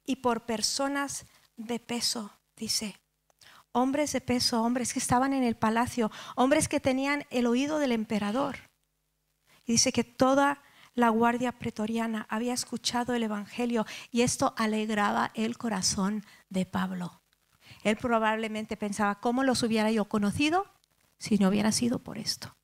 y 0.04 0.16
por 0.16 0.48
personas 0.48 1.28
de 1.56 1.80
peso, 1.80 2.32
dice. 2.58 3.00
Hombres 3.74 4.12
de 4.12 4.20
peso, 4.20 4.64
hombres 4.64 4.92
que 4.92 4.98
estaban 4.98 5.34
en 5.34 5.44
el 5.44 5.56
palacio, 5.56 6.12
hombres 6.36 6.68
que 6.68 6.80
tenían 6.80 7.28
el 7.30 7.46
oído 7.46 7.78
del 7.78 7.92
emperador. 7.92 8.58
Y 9.66 9.74
dice 9.74 9.92
que 9.92 10.04
toda 10.04 10.64
la 10.96 11.10
guardia 11.10 11.52
pretoriana 11.52 12.26
había 12.28 12.56
escuchado 12.56 13.14
el 13.14 13.22
Evangelio 13.22 13.86
y 14.10 14.24
esto 14.24 14.56
alegraba 14.58 15.30
el 15.36 15.60
corazón 15.60 16.26
de 16.50 16.66
Pablo. 16.66 17.22
Él 17.84 17.98
probablemente 17.98 18.78
pensaba, 18.78 19.20
¿cómo 19.20 19.44
los 19.44 19.62
hubiera 19.62 19.92
yo 19.92 20.06
conocido 20.06 20.66
si 21.20 21.38
no 21.38 21.50
hubiera 21.50 21.72
sido 21.72 22.00
por 22.00 22.18
esto? 22.18 22.58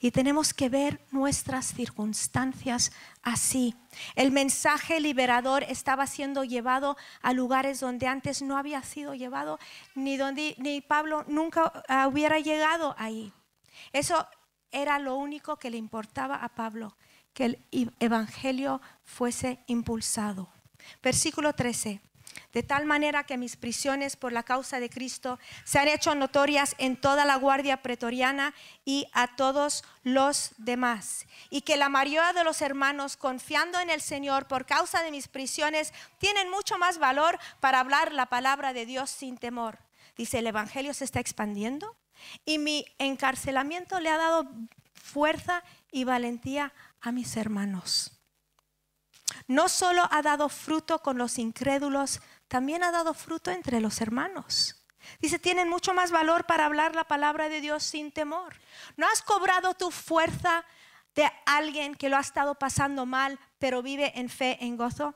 Y 0.00 0.10
tenemos 0.10 0.54
que 0.54 0.68
ver 0.68 1.00
nuestras 1.10 1.66
circunstancias 1.74 2.90
así. 3.22 3.74
El 4.14 4.32
mensaje 4.32 4.98
liberador 4.98 5.62
estaba 5.64 6.06
siendo 6.06 6.42
llevado 6.42 6.96
a 7.20 7.32
lugares 7.32 7.80
donde 7.80 8.06
antes 8.06 8.40
no 8.40 8.56
había 8.56 8.82
sido 8.82 9.14
llevado, 9.14 9.58
ni 9.94 10.16
donde 10.16 10.54
ni 10.58 10.80
Pablo 10.80 11.24
nunca 11.28 11.84
ah, 11.88 12.08
hubiera 12.08 12.38
llegado 12.38 12.94
ahí. 12.98 13.32
Eso 13.92 14.26
era 14.70 14.98
lo 14.98 15.16
único 15.16 15.58
que 15.58 15.70
le 15.70 15.76
importaba 15.76 16.36
a 16.36 16.48
Pablo, 16.54 16.96
que 17.34 17.44
el 17.44 17.92
evangelio 18.00 18.80
fuese 19.04 19.62
impulsado. 19.66 20.48
Versículo 21.02 21.52
13 21.52 22.00
de 22.52 22.62
tal 22.62 22.86
manera 22.86 23.24
que 23.24 23.36
mis 23.36 23.56
prisiones 23.56 24.16
por 24.16 24.32
la 24.32 24.42
causa 24.42 24.80
de 24.80 24.90
Cristo 24.90 25.38
se 25.64 25.78
han 25.78 25.88
hecho 25.88 26.14
notorias 26.14 26.74
en 26.78 26.96
toda 26.96 27.24
la 27.24 27.36
guardia 27.36 27.82
pretoriana 27.82 28.54
y 28.84 29.06
a 29.12 29.36
todos 29.36 29.84
los 30.02 30.52
demás, 30.58 31.26
y 31.50 31.62
que 31.62 31.76
la 31.76 31.88
mayoría 31.88 32.32
de 32.32 32.44
los 32.44 32.62
hermanos, 32.62 33.16
confiando 33.16 33.78
en 33.80 33.90
el 33.90 34.00
Señor 34.00 34.48
por 34.48 34.66
causa 34.66 35.02
de 35.02 35.10
mis 35.10 35.28
prisiones, 35.28 35.92
tienen 36.18 36.50
mucho 36.50 36.78
más 36.78 36.98
valor 36.98 37.38
para 37.60 37.80
hablar 37.80 38.12
la 38.12 38.26
palabra 38.26 38.72
de 38.72 38.86
Dios 38.86 39.10
sin 39.10 39.36
temor. 39.36 39.78
Dice, 40.16 40.40
el 40.40 40.46
Evangelio 40.46 40.92
se 40.94 41.04
está 41.04 41.20
expandiendo 41.20 41.96
y 42.44 42.58
mi 42.58 42.84
encarcelamiento 42.98 44.00
le 44.00 44.10
ha 44.10 44.18
dado 44.18 44.50
fuerza 44.94 45.62
y 45.90 46.04
valentía 46.04 46.72
a 47.00 47.12
mis 47.12 47.36
hermanos. 47.36 48.19
No 49.46 49.68
solo 49.68 50.08
ha 50.10 50.22
dado 50.22 50.48
fruto 50.48 51.00
con 51.00 51.18
los 51.18 51.38
incrédulos, 51.38 52.20
también 52.48 52.82
ha 52.82 52.90
dado 52.90 53.14
fruto 53.14 53.50
entre 53.50 53.80
los 53.80 54.00
hermanos. 54.00 54.76
Dice, 55.20 55.38
tienen 55.38 55.68
mucho 55.68 55.94
más 55.94 56.10
valor 56.10 56.46
para 56.46 56.66
hablar 56.66 56.94
la 56.94 57.04
palabra 57.04 57.48
de 57.48 57.60
Dios 57.60 57.82
sin 57.82 58.12
temor. 58.12 58.54
¿No 58.96 59.06
has 59.06 59.22
cobrado 59.22 59.74
tu 59.74 59.90
fuerza 59.90 60.64
de 61.14 61.30
alguien 61.46 61.94
que 61.94 62.08
lo 62.08 62.16
ha 62.16 62.20
estado 62.20 62.54
pasando 62.54 63.06
mal, 63.06 63.38
pero 63.58 63.82
vive 63.82 64.18
en 64.18 64.28
fe, 64.28 64.58
en 64.60 64.76
gozo? 64.76 65.14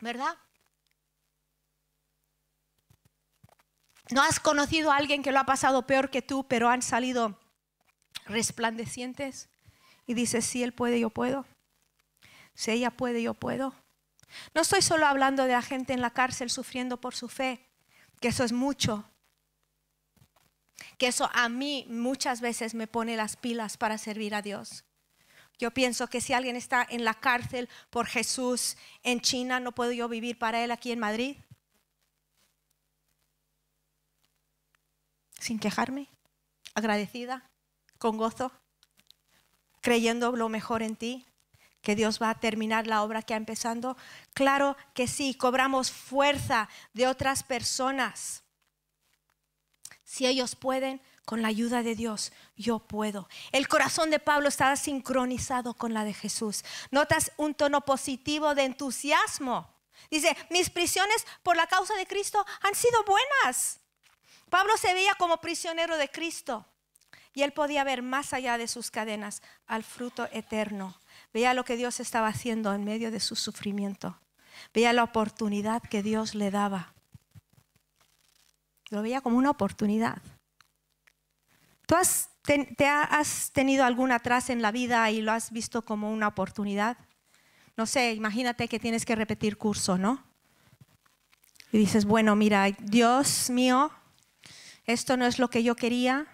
¿Verdad? 0.00 0.36
¿No 4.10 4.22
has 4.22 4.40
conocido 4.40 4.90
a 4.90 4.96
alguien 4.96 5.22
que 5.22 5.32
lo 5.32 5.40
ha 5.40 5.44
pasado 5.44 5.86
peor 5.86 6.10
que 6.10 6.22
tú, 6.22 6.46
pero 6.48 6.68
han 6.68 6.82
salido 6.82 7.38
resplandecientes? 8.24 9.50
Y 10.06 10.14
dices, 10.14 10.46
si 10.46 10.62
él 10.62 10.72
puede, 10.72 11.00
yo 11.00 11.10
puedo. 11.10 11.44
Si 12.58 12.72
ella 12.72 12.90
puede, 12.90 13.22
yo 13.22 13.34
puedo. 13.34 13.72
No 14.52 14.62
estoy 14.62 14.82
solo 14.82 15.06
hablando 15.06 15.44
de 15.44 15.52
la 15.52 15.62
gente 15.62 15.92
en 15.92 16.00
la 16.00 16.10
cárcel 16.10 16.50
sufriendo 16.50 17.00
por 17.00 17.14
su 17.14 17.28
fe, 17.28 17.64
que 18.20 18.28
eso 18.28 18.42
es 18.42 18.50
mucho. 18.50 19.08
Que 20.98 21.06
eso 21.06 21.30
a 21.34 21.48
mí 21.48 21.86
muchas 21.88 22.40
veces 22.40 22.74
me 22.74 22.88
pone 22.88 23.14
las 23.14 23.36
pilas 23.36 23.76
para 23.76 23.96
servir 23.96 24.34
a 24.34 24.42
Dios. 24.42 24.84
Yo 25.60 25.70
pienso 25.70 26.08
que 26.08 26.20
si 26.20 26.32
alguien 26.32 26.56
está 26.56 26.84
en 26.90 27.04
la 27.04 27.14
cárcel 27.14 27.68
por 27.90 28.06
Jesús 28.06 28.76
en 29.04 29.20
China, 29.20 29.60
¿no 29.60 29.70
puedo 29.70 29.92
yo 29.92 30.08
vivir 30.08 30.36
para 30.36 30.64
Él 30.64 30.72
aquí 30.72 30.90
en 30.90 30.98
Madrid? 30.98 31.36
Sin 35.38 35.60
quejarme, 35.60 36.08
agradecida, 36.74 37.48
con 37.98 38.16
gozo, 38.16 38.50
creyendo 39.80 40.32
lo 40.32 40.48
mejor 40.48 40.82
en 40.82 40.96
ti 40.96 41.24
que 41.82 41.94
Dios 41.94 42.20
va 42.20 42.30
a 42.30 42.40
terminar 42.40 42.86
la 42.86 43.02
obra 43.02 43.22
que 43.22 43.34
ha 43.34 43.36
empezado? 43.36 43.96
Claro 44.34 44.76
que 44.94 45.06
sí, 45.06 45.34
cobramos 45.34 45.90
fuerza 45.90 46.68
de 46.92 47.06
otras 47.06 47.42
personas. 47.42 48.42
Si 50.04 50.26
ellos 50.26 50.56
pueden, 50.56 51.00
con 51.28 51.42
la 51.42 51.48
ayuda 51.48 51.82
de 51.82 51.94
Dios, 51.94 52.32
yo 52.56 52.78
puedo. 52.78 53.28
El 53.52 53.68
corazón 53.68 54.10
de 54.10 54.18
Pablo 54.18 54.48
estaba 54.48 54.76
sincronizado 54.76 55.74
con 55.74 55.92
la 55.92 56.04
de 56.04 56.14
Jesús. 56.14 56.64
Notas 56.90 57.32
un 57.36 57.54
tono 57.54 57.82
positivo 57.82 58.54
de 58.54 58.64
entusiasmo. 58.64 59.70
Dice, 60.10 60.34
mis 60.48 60.70
prisiones 60.70 61.26
por 61.42 61.54
la 61.54 61.66
causa 61.66 61.94
de 61.96 62.06
Cristo 62.06 62.42
han 62.62 62.74
sido 62.74 63.04
buenas. 63.04 63.80
Pablo 64.48 64.74
se 64.78 64.94
veía 64.94 65.14
como 65.16 65.42
prisionero 65.42 65.98
de 65.98 66.08
Cristo 66.08 66.64
y 67.34 67.42
él 67.42 67.52
podía 67.52 67.84
ver 67.84 68.00
más 68.00 68.32
allá 68.32 68.56
de 68.56 68.66
sus 68.66 68.90
cadenas 68.90 69.42
al 69.66 69.84
fruto 69.84 70.28
eterno 70.32 70.98
Veía 71.32 71.54
lo 71.54 71.64
que 71.64 71.76
Dios 71.76 72.00
estaba 72.00 72.28
haciendo 72.28 72.72
en 72.72 72.84
medio 72.84 73.10
de 73.10 73.20
su 73.20 73.36
sufrimiento. 73.36 74.18
Veía 74.74 74.92
la 74.92 75.04
oportunidad 75.04 75.82
que 75.82 76.02
Dios 76.02 76.34
le 76.34 76.50
daba. 76.50 76.94
Lo 78.90 79.02
veía 79.02 79.20
como 79.20 79.38
una 79.38 79.50
oportunidad. 79.50 80.22
¿Tú 81.86 81.94
has, 81.94 82.30
te, 82.42 82.86
has 82.86 83.50
tenido 83.52 83.84
alguna 83.84 84.16
atrás 84.16 84.50
en 84.50 84.62
la 84.62 84.72
vida 84.72 85.10
y 85.10 85.20
lo 85.20 85.32
has 85.32 85.52
visto 85.52 85.82
como 85.82 86.12
una 86.12 86.28
oportunidad? 86.28 86.96
no 87.78 87.86
sé, 87.86 88.12
imagínate 88.12 88.66
que 88.66 88.80
tienes 88.80 89.06
que 89.06 89.14
repetir 89.14 89.56
curso, 89.56 89.96
¿no? 89.96 90.24
Y 91.70 91.78
dices, 91.78 92.06
bueno, 92.06 92.34
mira, 92.34 92.68
Dios 92.80 93.50
mío, 93.50 93.92
esto 94.84 95.16
no 95.16 95.24
es 95.26 95.38
lo 95.38 95.48
que 95.48 95.62
yo 95.62 95.76
quería 95.76 96.26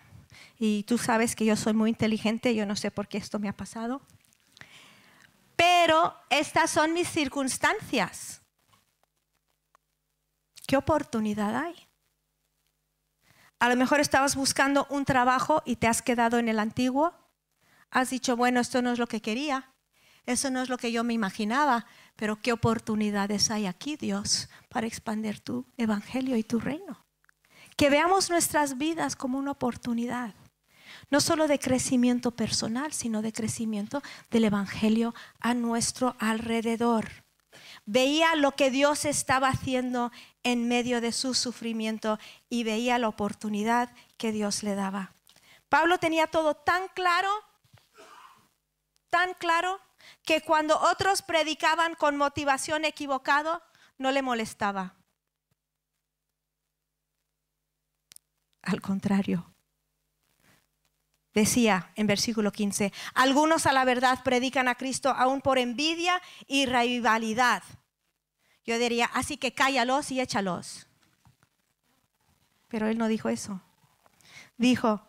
y 0.59 0.85
tú 0.85 0.97
sabes 0.97 1.37
que 1.37 1.45
yo 1.45 1.55
soy 1.55 1.75
muy 1.75 1.91
inteligente, 1.91 2.55
yo 2.55 2.65
no 2.65 2.77
sé 2.77 2.91
por 2.91 3.09
qué 3.09 3.19
esto 3.19 3.39
me 3.39 3.51
ha 3.51 3.53
pasado, 3.53 4.01
pero 5.57 6.15
estas 6.31 6.71
son 6.71 6.93
mis 6.93 7.09
circunstancias. 7.09 8.43
¿Qué 10.67 10.77
oportunidad 10.77 11.57
hay? 11.57 11.75
A 13.59 13.69
lo 13.69 13.77
mejor 13.77 14.01
estabas 14.01 14.37
buscando 14.37 14.87
un 14.91 15.05
trabajo 15.05 15.63
y 15.65 15.77
te 15.77 15.87
has 15.87 16.03
quedado 16.03 16.39
en 16.39 16.49
el 16.49 16.59
antiguo. 16.59 17.15
Has 17.91 18.11
dicho, 18.11 18.37
bueno, 18.37 18.61
esto 18.61 18.83
no 18.83 18.93
es 18.93 18.99
lo 18.99 19.07
que 19.07 19.23
quería, 19.23 19.73
eso 20.27 20.51
no 20.51 20.63
es 20.63 20.69
lo 20.69 20.79
que 20.79 20.91
yo 20.91 21.05
me 21.05 21.15
imaginaba, 21.15 21.87
pero 22.17 22.41
qué 22.41 22.53
oportunidades 22.53 23.51
hay 23.51 23.67
aquí, 23.67 23.97
Dios, 23.97 24.49
para 24.69 24.87
expandir 24.87 25.41
tu 25.41 25.67
evangelio 25.77 26.37
y 26.37 26.43
tu 26.43 26.61
reino. 26.61 27.05
Que 27.77 27.91
veamos 27.91 28.31
nuestras 28.31 28.79
vidas 28.79 29.17
como 29.17 29.39
una 29.39 29.53
oportunidad, 29.53 30.35
no 31.11 31.21
solo 31.21 31.49
de 31.49 31.59
crecimiento 31.59 32.31
personal, 32.31 32.93
sino 32.93 33.23
de 33.23 33.33
crecimiento 33.33 34.03
del 34.31 34.45
evangelio 34.45 35.15
a 35.41 35.55
nuestro 35.55 36.17
alrededor. 36.19 37.25
Veía 37.87 38.35
lo 38.35 38.53
que 38.53 38.71
Dios 38.71 39.05
estaba 39.05 39.49
haciendo 39.49 40.11
en 40.43 40.69
medio 40.69 41.01
de 41.01 41.13
su 41.13 41.35
sufrimiento 41.35 42.19
y 42.49 42.65
veía 42.65 42.99
la 42.99 43.09
oportunidad 43.09 43.91
que 44.17 44.33
Dios 44.33 44.63
le 44.63 44.75
daba. 44.75 45.13
Pablo 45.69 45.99
tenía 45.99 46.27
todo 46.27 46.55
tan 46.55 46.89
claro, 46.95 47.31
tan 49.11 49.35
claro, 49.35 49.81
que 50.25 50.41
cuando 50.41 50.79
otros 50.79 51.23
predicaban 51.23 51.95
con 51.95 52.17
motivación 52.17 52.85
equivocado, 52.85 53.63
no 53.99 54.11
le 54.13 54.23
molestaba. 54.23 54.95
Al 58.63 58.81
contrario. 58.81 59.54
Decía 61.35 61.91
en 61.97 62.07
versículo 62.07 62.53
15, 62.53 62.93
algunos 63.13 63.67
a 63.67 63.73
la 63.73 63.85
verdad 63.85 64.23
predican 64.23 64.69
a 64.69 64.77
Cristo 64.77 65.11
aún 65.11 65.41
por 65.41 65.59
envidia 65.59 66.23
y 66.47 66.67
rivalidad. 66.67 67.63
Yo 68.65 68.79
diría, 68.79 69.11
así 69.13 69.37
que 69.37 69.53
cállalos 69.53 70.13
y 70.13 70.21
échalos. 70.21 70.87
Pero 72.69 72.87
él 72.87 72.99
no 72.99 73.09
dijo 73.09 73.29
eso. 73.29 73.61
Dijo, 74.57 75.05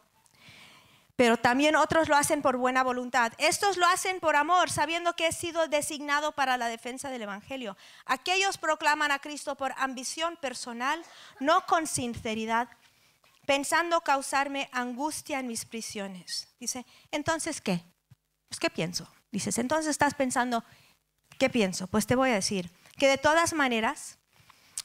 pero 1.15 1.37
también 1.37 1.75
otros 1.75 2.09
lo 2.09 2.17
hacen 2.17 2.41
por 2.41 2.57
buena 2.57 2.83
voluntad. 2.83 3.31
Estos 3.37 3.77
lo 3.77 3.85
hacen 3.87 4.19
por 4.19 4.35
amor, 4.35 4.69
sabiendo 4.69 5.15
que 5.15 5.27
he 5.27 5.31
sido 5.31 5.67
designado 5.67 6.33
para 6.33 6.57
la 6.57 6.67
defensa 6.67 7.09
del 7.09 7.21
Evangelio. 7.21 7.77
Aquellos 8.05 8.57
proclaman 8.57 9.11
a 9.11 9.19
Cristo 9.19 9.55
por 9.55 9.73
ambición 9.77 10.35
personal, 10.37 11.01
no 11.39 11.65
con 11.67 11.87
sinceridad, 11.87 12.67
pensando 13.45 14.01
causarme 14.01 14.69
angustia 14.71 15.39
en 15.39 15.47
mis 15.47 15.65
prisiones. 15.65 16.47
Dice, 16.59 16.85
entonces, 17.11 17.61
¿qué? 17.61 17.81
Pues, 18.49 18.59
¿qué 18.59 18.69
pienso? 18.69 19.07
Dices, 19.31 19.57
entonces 19.57 19.91
estás 19.91 20.13
pensando, 20.13 20.63
¿qué 21.37 21.49
pienso? 21.49 21.87
Pues 21.87 22.07
te 22.07 22.15
voy 22.15 22.29
a 22.29 22.35
decir 22.35 22.71
que 22.97 23.07
de 23.07 23.17
todas 23.17 23.53
maneras, 23.53 24.17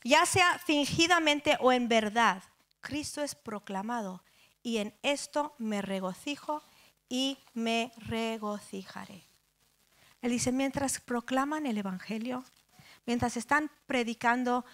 ya 0.02 0.26
sea 0.26 0.58
fingidamente 0.58 1.56
o 1.60 1.72
en 1.72 1.88
verdad, 1.88 2.42
Cristo 2.80 3.22
es 3.22 3.34
proclamado 3.34 4.22
y 4.62 4.78
en 4.78 4.94
esto 5.02 5.54
me 5.58 5.82
regocijo 5.82 6.62
y 7.08 7.38
me 7.54 7.92
regocijaré. 7.96 9.24
Él 10.22 10.32
dice, 10.32 10.52
mientras 10.52 11.00
proclaman 11.00 11.66
el 11.66 11.78
Evangelio, 11.78 12.44
mientras 13.06 13.36
están 13.36 13.70
predicando 13.86 14.64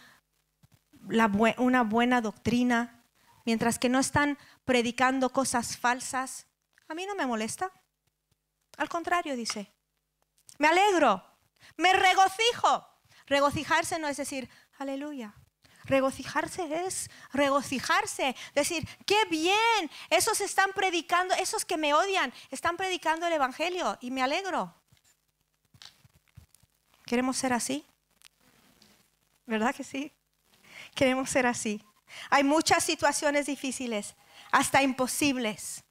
una 1.59 1.83
buena 1.83 2.21
doctrina, 2.21 2.96
mientras 3.47 3.79
que 3.79 3.89
no 3.89 3.99
están 3.99 4.37
predicando 4.67 5.31
cosas 5.31 5.79
falsas, 5.79 6.47
a 6.89 6.95
mí 6.95 7.07
no 7.07 7.15
me 7.15 7.27
molesta. 7.27 7.73
Al 8.77 8.91
contrario, 8.91 9.35
dice, 9.35 9.73
me 10.59 10.69
alegro, 10.69 11.25
me 11.79 11.95
regocijo. 11.95 12.87
Regocijarse 13.27 13.99
no 13.99 14.07
es 14.07 14.19
decir, 14.19 14.49
aleluya, 14.79 15.35
Regocijarse 15.87 16.85
es 16.87 17.11
regocijarse, 17.33 18.35
decir, 18.55 18.87
qué 19.07 19.25
bien, 19.27 19.91
esos 20.11 20.41
están 20.41 20.73
predicando, 20.73 21.33
esos 21.37 21.65
que 21.65 21.77
me 21.77 21.95
odian, 21.95 22.33
están 22.51 22.77
predicando 22.77 23.27
el 23.27 23.33
Evangelio 23.33 23.97
y 24.01 24.11
me 24.11 24.23
alegro. 24.23 24.75
¿Queremos 27.05 27.37
ser 27.37 27.53
así? 27.53 27.87
¿Verdad 29.47 29.73
que 29.73 29.85
sí? 29.85 30.13
Queremos 30.97 31.31
ser 31.31 31.47
así. 31.47 31.81
Hay 32.31 32.45
muchas 32.45 32.85
situaciones 32.85 33.47
difíciles, 33.47 34.15
hasta 34.53 34.83
imposibles, 34.83 35.85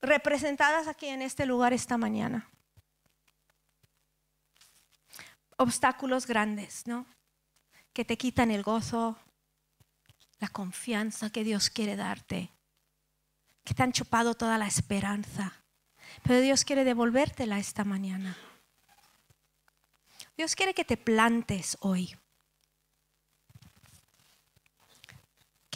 representadas 0.00 0.88
aquí 0.88 1.06
en 1.06 1.22
este 1.22 1.46
lugar 1.46 1.72
esta 1.72 1.96
mañana. 1.96 2.48
Obstáculos 5.56 6.26
grandes, 6.26 6.86
¿no? 6.86 7.06
que 7.96 8.04
te 8.04 8.18
quitan 8.18 8.50
el 8.50 8.62
gozo, 8.62 9.16
la 10.38 10.48
confianza 10.48 11.30
que 11.30 11.44
Dios 11.44 11.70
quiere 11.70 11.96
darte, 11.96 12.52
que 13.64 13.72
te 13.72 13.82
han 13.82 13.92
chupado 13.92 14.34
toda 14.34 14.58
la 14.58 14.66
esperanza. 14.66 15.64
Pero 16.22 16.42
Dios 16.42 16.66
quiere 16.66 16.84
devolvértela 16.84 17.58
esta 17.58 17.84
mañana. 17.84 18.36
Dios 20.36 20.54
quiere 20.54 20.74
que 20.74 20.84
te 20.84 20.98
plantes 20.98 21.78
hoy. 21.80 22.14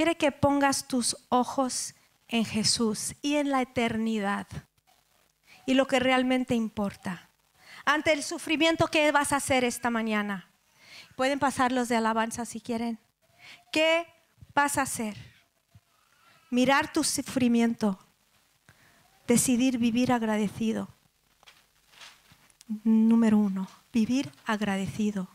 Quiere 0.01 0.17
que 0.17 0.33
pongas 0.33 0.89
tus 0.89 1.15
ojos 1.29 1.95
en 2.27 2.47
Jesús 2.47 3.15
y 3.21 3.37
en 3.37 3.51
la 3.51 3.61
eternidad 3.61 4.47
y 5.67 5.75
lo 5.75 5.87
que 5.87 6.01
realmente 6.01 6.55
importa. 6.55 7.29
Ante 7.85 8.15
el 8.15 8.23
sufrimiento, 8.23 8.87
¿qué 8.87 9.13
vas 9.13 9.35
a 9.35 9.37
hacer 9.37 9.63
esta 9.63 9.91
mañana? 9.91 10.49
Pueden 11.17 11.39
pasar 11.39 11.71
los 11.71 11.91
de 11.91 11.97
alabanza 11.97 12.47
si 12.47 12.63
quieren. 12.63 12.99
¿Qué 13.73 14.07
vas 14.55 14.79
a 14.79 14.83
hacer? 14.83 15.19
Mirar 16.49 16.91
tu 16.95 17.05
sufrimiento. 17.05 17.99
Decidir 19.27 19.77
vivir 19.77 20.13
agradecido. 20.13 20.89
Número 22.85 23.37
uno, 23.37 23.69
vivir 23.93 24.33
agradecido. 24.47 25.29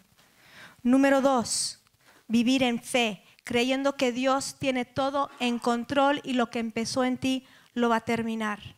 Número 0.82 1.22
dos, 1.22 1.84
vivir 2.28 2.64
en 2.64 2.82
fe, 2.82 3.25
creyendo 3.46 3.96
que 3.96 4.12
Dios 4.12 4.58
tiene 4.60 4.84
todo 4.84 5.30
en 5.40 5.60
control 5.60 6.20
y 6.26 6.34
lo 6.34 6.50
que 6.50 6.60
empezó 6.60 7.06
en 7.06 7.18
ti 7.18 7.48
lo 7.74 7.88
va 7.88 7.98
a 7.98 8.06
terminar. 8.06 8.76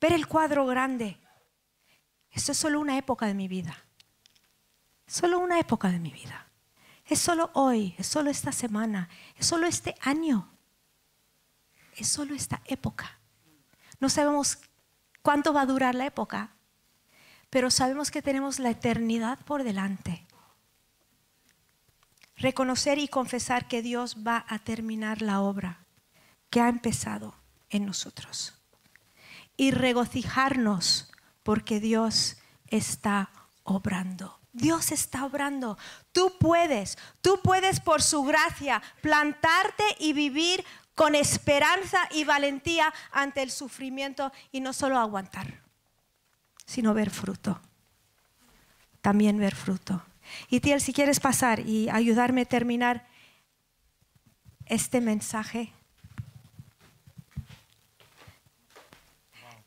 Ver 0.00 0.12
el 0.12 0.28
cuadro 0.28 0.64
grande. 0.66 1.18
Esto 2.30 2.52
es 2.52 2.58
solo 2.58 2.78
una 2.78 2.96
época 2.96 3.26
de 3.26 3.34
mi 3.34 3.48
vida 3.48 3.76
solo 5.12 5.40
una 5.40 5.60
época 5.60 5.90
de 5.90 5.98
mi 5.98 6.10
vida. 6.10 6.46
Es 7.04 7.18
solo 7.18 7.50
hoy, 7.52 7.94
es 7.98 8.06
solo 8.06 8.30
esta 8.30 8.50
semana, 8.50 9.10
es 9.36 9.46
solo 9.46 9.66
este 9.66 9.94
año. 10.00 10.48
Es 11.96 12.08
solo 12.08 12.34
esta 12.34 12.62
época. 12.64 13.18
No 14.00 14.08
sabemos 14.08 14.58
cuánto 15.20 15.52
va 15.52 15.62
a 15.62 15.66
durar 15.66 15.94
la 15.94 16.06
época, 16.06 16.54
pero 17.50 17.70
sabemos 17.70 18.10
que 18.10 18.22
tenemos 18.22 18.58
la 18.58 18.70
eternidad 18.70 19.38
por 19.44 19.64
delante. 19.64 20.26
Reconocer 22.36 22.98
y 22.98 23.08
confesar 23.08 23.68
que 23.68 23.82
Dios 23.82 24.16
va 24.26 24.44
a 24.48 24.58
terminar 24.58 25.22
la 25.22 25.40
obra 25.40 25.86
que 26.50 26.60
ha 26.60 26.68
empezado 26.68 27.34
en 27.70 27.86
nosotros. 27.86 28.54
Y 29.56 29.70
regocijarnos 29.70 31.12
porque 31.42 31.80
Dios 31.80 32.36
está 32.66 33.30
obrando. 33.64 34.40
Dios 34.52 34.92
está 34.92 35.24
obrando. 35.24 35.78
Tú 36.12 36.34
puedes, 36.38 36.98
tú 37.20 37.40
puedes 37.42 37.80
por 37.80 38.02
su 38.02 38.22
gracia 38.22 38.82
plantarte 39.00 39.84
y 39.98 40.12
vivir 40.12 40.64
con 40.94 41.14
esperanza 41.14 41.98
y 42.10 42.24
valentía 42.24 42.92
ante 43.12 43.42
el 43.42 43.50
sufrimiento 43.50 44.30
y 44.50 44.60
no 44.60 44.72
solo 44.72 44.98
aguantar, 44.98 45.62
sino 46.66 46.92
ver 46.92 47.10
fruto. 47.10 47.60
También 49.00 49.38
ver 49.38 49.54
fruto. 49.54 50.04
Y 50.48 50.60
Tiel, 50.60 50.80
si 50.80 50.92
quieres 50.92 51.20
pasar 51.20 51.60
y 51.60 51.88
ayudarme 51.88 52.42
a 52.42 52.44
terminar 52.44 53.06
este 54.66 55.00
mensaje. 55.00 55.72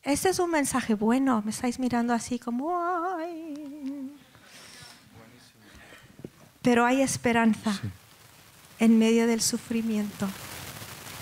Este 0.03 0.29
es 0.29 0.39
un 0.39 0.51
mensaje 0.51 0.93
bueno, 0.93 1.41
me 1.43 1.51
estáis 1.51 1.79
mirando 1.79 2.13
así 2.13 2.37
como, 2.37 2.77
ay. 3.17 4.11
Pero 6.61 6.85
hay 6.85 7.01
esperanza 7.01 7.79
en 8.79 8.97
medio 8.97 9.27
del 9.27 9.41
sufrimiento. 9.41 10.27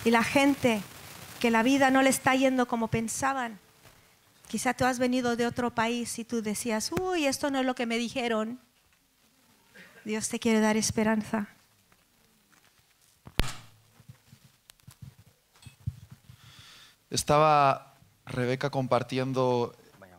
Y 0.06 0.12
la 0.12 0.24
gente 0.24 0.82
que 1.40 1.52
la 1.52 1.64
vida 1.64 1.92
no 1.92 2.02
le 2.02 2.10
está 2.10 2.36
yendo 2.36 2.68
como 2.68 2.90
pensaban, 2.90 3.60
Quizá 4.54 4.76
tú 4.76 4.86
has 4.86 5.00
venido 5.00 5.36
de 5.36 5.48
otro 5.48 5.74
país 5.74 6.20
y 6.20 6.26
tú 6.26 6.44
decías, 6.44 6.92
uy, 6.92 7.26
esto 7.26 7.50
no 7.50 7.60
es 7.60 7.66
lo 7.66 7.74
que 7.74 7.88
me 7.88 7.98
dijeron. 7.98 8.60
Dios 10.06 10.28
te 10.28 10.40
quiere 10.40 10.60
dar 10.60 10.76
esperanza. 10.76 11.48
Estaba 17.10 17.96
Rebeca 18.26 18.70
compartiendo 18.70 19.76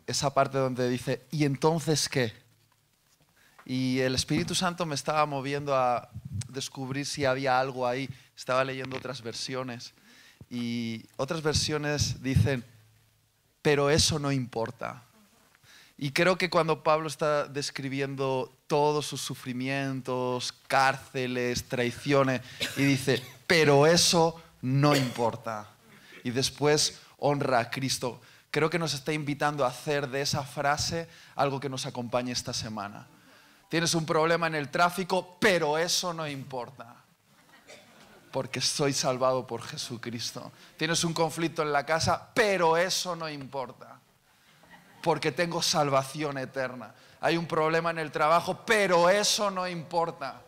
esa 0.07 0.32
parte 0.32 0.59
donde 0.59 0.89
dice, 0.89 1.26
¿y 1.30 1.45
entonces 1.45 2.09
qué? 2.09 2.32
Y 3.66 4.01
el 4.01 4.14
Espíritu 4.14 4.55
Santo 4.55 4.85
me 4.87 4.95
estaba 4.95 5.24
moviendo 5.26 5.74
a 5.74 6.11
descubrir 6.49 7.07
si 7.07 7.24
había 7.24 7.59
algo 7.59 7.87
ahí. 7.87 8.09
Estaba 8.37 8.64
leyendo 8.64 8.97
otras 8.97 9.22
versiones 9.22 9.95
y 10.51 11.05
otras 11.16 11.43
versiones 11.43 12.22
dicen, 12.22 12.64
pero 13.62 13.91
eso 13.91 14.18
no 14.18 14.30
importa. 14.32 15.04
Y 15.97 16.11
creo 16.11 16.36
que 16.36 16.51
cuando 16.51 16.82
Pablo 16.82 17.07
está 17.07 17.47
describiendo 17.47 18.53
todos 18.66 19.07
sus 19.07 19.20
sufrimientos, 19.20 20.53
cárceles, 20.66 21.68
traiciones, 21.68 22.40
y 22.76 22.82
dice, 22.82 23.22
pero 23.47 23.86
eso 23.86 24.42
no 24.62 24.97
importa 24.97 25.68
y 26.24 26.30
después 26.30 27.01
honra 27.18 27.61
a 27.61 27.70
Cristo. 27.70 28.20
Creo 28.51 28.70
que 28.70 28.78
nos 28.78 28.95
está 28.95 29.12
invitando 29.12 29.64
a 29.64 29.68
hacer 29.68 30.09
de 30.09 30.22
esa 30.22 30.42
frase 30.42 31.09
algo 31.36 31.61
que 31.61 31.68
nos 31.68 31.86
acompañe 31.86 32.32
esta 32.32 32.53
semana. 32.53 33.07
Tienes 33.68 33.95
un 33.95 34.07
problema 34.07 34.47
en 34.47 34.55
el 34.55 34.70
tráfico, 34.70 35.36
pero 35.40 35.78
eso 35.78 36.12
no 36.14 36.26
importa, 36.26 36.97
porque 38.30 38.61
soy 38.61 38.92
salvado 38.92 39.47
por 39.47 39.62
Jesucristo. 39.62 40.53
Tienes 40.76 41.05
un 41.05 41.12
conflicto 41.12 41.62
en 41.62 41.72
la 41.72 41.84
casa, 41.84 42.30
pero 42.34 42.76
eso 42.76 43.14
no 43.16 43.28
importa, 43.28 43.93
porque 45.05 45.31
tengo 45.31 45.61
salvación 45.61 46.39
eterna. 46.39 46.95
Hay 47.21 47.37
un 47.37 47.45
problema 47.45 47.91
en 47.91 47.99
el 47.99 48.11
trabajo, 48.11 48.61
pero 48.65 49.11
eso 49.11 49.51
no 49.51 49.69
importa, 49.69 50.41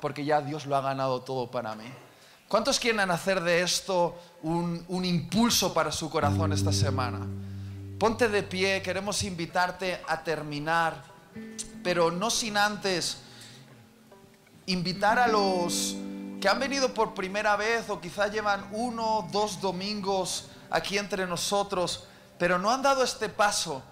porque 0.00 0.24
ya 0.24 0.40
Dios 0.40 0.64
lo 0.64 0.74
ha 0.74 0.80
ganado 0.80 1.20
todo 1.20 1.50
para 1.50 1.74
mí. 1.74 1.84
¿Cuántos 2.48 2.80
quieren 2.80 3.10
hacer 3.10 3.42
de 3.42 3.60
esto 3.60 4.18
un, 4.42 5.04
impulso 5.04 5.74
para 5.74 5.92
su 5.92 6.08
corazón 6.08 6.54
esta 6.54 6.72
semana? 6.72 7.20
Ponte 7.98 8.28
de 8.28 8.42
pie, 8.42 8.80
queremos 8.80 9.22
invitarte 9.22 10.00
a 10.08 10.24
terminar, 10.24 11.02
pero 11.84 12.10
no 12.10 12.30
sin 12.30 12.56
antes 12.56 13.18
invitar 14.64 15.18
a 15.18 15.28
los 15.28 15.94
que 16.40 16.48
han 16.48 16.58
venido 16.58 16.94
por 16.94 17.12
primera 17.12 17.56
vez 17.56 17.90
o 17.90 18.00
quizá 18.00 18.28
llevan 18.28 18.66
uno, 18.72 19.28
dos 19.30 19.60
domingos 19.60 20.48
aquí 20.70 20.96
entre 20.96 21.26
nosotros, 21.26 22.06
pero 22.42 22.58
no 22.58 22.72
han 22.72 22.82
dado 22.82 23.04
este 23.04 23.28
paso 23.28 23.84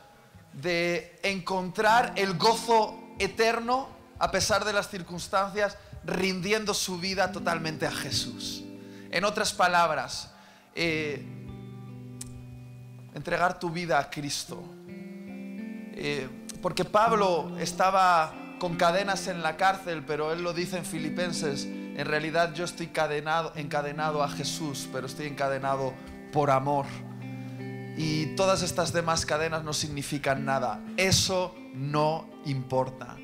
de 0.53 1.21
encontrar 1.23 2.15
el 2.17 2.37
gozo 2.37 2.99
eterno 3.21 3.89
a 4.19 4.33
pesar 4.33 4.65
de 4.65 4.73
las 4.73 4.89
circunstancias 4.89 5.79
rindiendo 6.05 6.75
su 6.75 6.99
vida 6.99 7.31
totalmente 7.31 7.87
a 7.87 7.93
Jesús. 7.93 8.65
En 9.13 9.25
otras 9.25 9.53
palabras, 9.53 10.33
eh, 10.75 11.25
entregar 13.15 13.61
tu 13.61 13.71
vida 13.71 14.01
a 14.01 14.11
Cristo. 14.11 14.61
Eh, 15.95 16.29
porque 16.61 16.85
Pablo 16.85 17.57
estaba 17.57 18.35
con 18.59 18.75
cadenas 18.75 19.29
en 19.29 19.45
la 19.45 19.57
cárcel, 19.57 20.03
pero 20.05 20.33
él 20.33 20.43
lo 20.43 20.53
dice 20.53 20.77
en 20.77 20.85
Filipenses, 20.85 21.67
en 21.67 22.05
realidad 22.05 22.53
yo 22.53 22.65
estoy 22.65 22.91
encadenado 23.55 24.25
a 24.25 24.29
Jesús, 24.29 24.89
pero 24.93 25.07
estoy 25.07 25.29
encadenado 25.29 25.95
por 26.33 26.51
amor. 26.51 26.87
Y 28.03 28.35
todas 28.35 28.63
estas 28.63 28.95
demás 28.95 29.27
cadenas 29.27 29.63
no 29.63 29.75
significan 29.75 30.47
nada. 30.47 30.81
Eso 30.97 31.55
no 31.75 32.31
importa. 32.47 33.19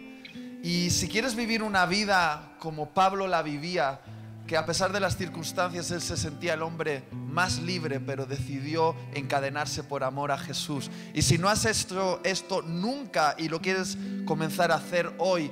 Y 0.63 0.91
si 0.91 1.09
quieres 1.09 1.35
vivir 1.35 1.63
una 1.63 1.87
vida 1.87 2.53
como 2.59 2.91
Pablo 2.91 3.27
la 3.27 3.41
vivía, 3.41 4.03
que 4.47 4.55
a 4.55 4.67
pesar 4.67 4.93
de 4.93 5.01
las 5.01 5.17
circunstancias 5.17 5.91
él 5.93 6.03
se 6.03 6.19
sentía 6.19 6.53
el 6.53 6.63
hombre 6.63 7.05
más 7.11 7.59
libre, 7.63 8.01
pero 8.01 8.27
decidió 8.27 8.95
encadenarse 9.15 9.83
por 9.83 10.05
amor 10.05 10.31
a 10.31 10.37
Jesús. 10.37 10.91
Y 11.15 11.23
si 11.23 11.39
no 11.39 11.49
has 11.49 11.65
hecho 11.65 12.21
esto 12.23 12.61
nunca 12.61 13.35
y 13.39 13.49
lo 13.49 13.63
quieres 13.63 13.97
comenzar 14.27 14.73
a 14.73 14.75
hacer 14.75 15.11
hoy, 15.17 15.51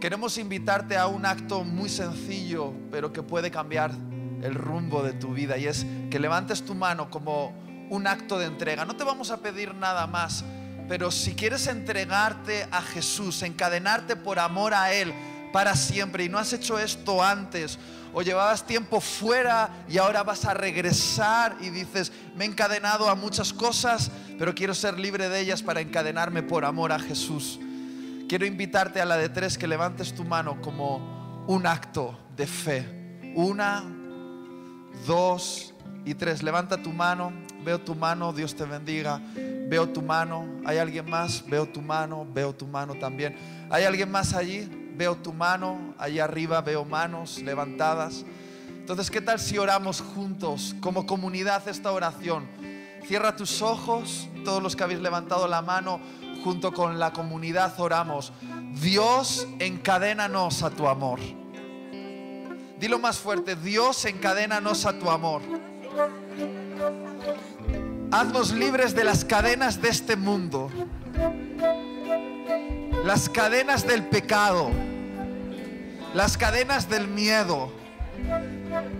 queremos 0.00 0.38
invitarte 0.38 0.96
a 0.96 1.08
un 1.08 1.26
acto 1.26 1.62
muy 1.62 1.90
sencillo, 1.90 2.72
pero 2.90 3.12
que 3.12 3.22
puede 3.22 3.50
cambiar 3.50 3.90
el 4.42 4.54
rumbo 4.54 5.02
de 5.02 5.12
tu 5.12 5.34
vida. 5.34 5.58
Y 5.58 5.66
es 5.66 5.84
que 6.10 6.18
levantes 6.18 6.64
tu 6.64 6.74
mano 6.74 7.10
como 7.10 7.65
un 7.90 8.06
acto 8.06 8.38
de 8.38 8.46
entrega. 8.46 8.84
No 8.84 8.96
te 8.96 9.04
vamos 9.04 9.30
a 9.30 9.38
pedir 9.38 9.74
nada 9.74 10.06
más 10.06 10.44
pero 10.88 11.10
si 11.10 11.34
quieres 11.34 11.66
entregarte 11.66 12.66
a 12.70 12.80
Jesús, 12.80 13.42
encadenarte 13.42 14.16
por 14.16 14.38
amor 14.38 14.74
a 14.74 14.92
Él 14.92 15.12
para 15.52 15.74
siempre 15.74 16.24
y 16.24 16.28
no 16.28 16.38
has 16.38 16.52
hecho 16.52 16.78
esto 16.78 17.22
antes 17.22 17.78
o 18.12 18.22
llevabas 18.22 18.66
tiempo 18.66 19.00
fuera 19.00 19.84
y 19.88 19.98
ahora 19.98 20.22
vas 20.22 20.44
a 20.44 20.54
regresar 20.54 21.56
y 21.60 21.70
dices, 21.70 22.12
me 22.36 22.44
he 22.44 22.48
encadenado 22.48 23.08
a 23.08 23.14
muchas 23.14 23.52
cosas, 23.52 24.10
pero 24.38 24.54
quiero 24.54 24.74
ser 24.74 24.98
libre 24.98 25.28
de 25.28 25.40
ellas 25.40 25.62
para 25.62 25.80
encadenarme 25.80 26.42
por 26.42 26.64
amor 26.64 26.92
a 26.92 26.98
Jesús. 26.98 27.58
Quiero 28.28 28.46
invitarte 28.46 29.00
a 29.00 29.04
la 29.04 29.16
de 29.16 29.28
tres 29.28 29.58
que 29.58 29.66
levantes 29.66 30.14
tu 30.14 30.24
mano 30.24 30.60
como 30.60 31.44
un 31.46 31.66
acto 31.66 32.18
de 32.36 32.46
fe. 32.46 33.32
Una, 33.34 33.84
dos 35.06 35.74
y 36.04 36.14
tres. 36.14 36.42
Levanta 36.42 36.82
tu 36.82 36.92
mano, 36.92 37.32
veo 37.66 37.80
tu 37.80 37.96
mano, 37.96 38.32
Dios 38.32 38.54
te 38.54 38.64
bendiga. 38.64 39.20
Veo 39.34 39.88
tu 39.88 40.00
mano. 40.00 40.46
¿Hay 40.64 40.78
alguien 40.78 41.10
más? 41.10 41.44
Veo 41.44 41.66
tu 41.66 41.82
mano. 41.82 42.24
Veo 42.32 42.54
tu 42.54 42.64
mano 42.64 42.94
también. 42.94 43.36
¿Hay 43.70 43.82
alguien 43.82 44.08
más 44.08 44.34
allí? 44.34 44.68
Veo 44.96 45.16
tu 45.16 45.32
mano. 45.32 45.92
Allí 45.98 46.20
arriba 46.20 46.60
veo 46.60 46.84
manos 46.84 47.38
levantadas. 47.42 48.24
Entonces, 48.68 49.10
¿qué 49.10 49.20
tal 49.20 49.40
si 49.40 49.58
oramos 49.58 50.00
juntos 50.00 50.76
como 50.80 51.06
comunidad 51.06 51.66
esta 51.66 51.90
oración? 51.90 52.46
Cierra 53.04 53.34
tus 53.34 53.60
ojos, 53.62 54.28
todos 54.44 54.62
los 54.62 54.76
que 54.76 54.84
habéis 54.84 55.00
levantado 55.00 55.48
la 55.48 55.60
mano, 55.60 55.98
junto 56.44 56.72
con 56.72 57.00
la 57.00 57.12
comunidad 57.12 57.74
oramos. 57.80 58.32
Dios, 58.80 59.48
encadénanos 59.58 60.62
a 60.62 60.70
tu 60.70 60.86
amor. 60.86 61.18
Dilo 62.78 63.00
más 63.00 63.18
fuerte, 63.18 63.56
Dios, 63.56 64.04
encadénanos 64.04 64.86
a 64.86 64.96
tu 64.96 65.10
amor. 65.10 65.42
Haznos 68.10 68.52
libres 68.52 68.94
de 68.94 69.04
las 69.04 69.24
cadenas 69.24 69.82
de 69.82 69.88
este 69.88 70.16
mundo. 70.16 70.70
Las 73.04 73.28
cadenas 73.28 73.86
del 73.86 74.04
pecado. 74.04 74.70
Las 76.14 76.36
cadenas 76.36 76.88
del 76.88 77.08
miedo. 77.08 77.72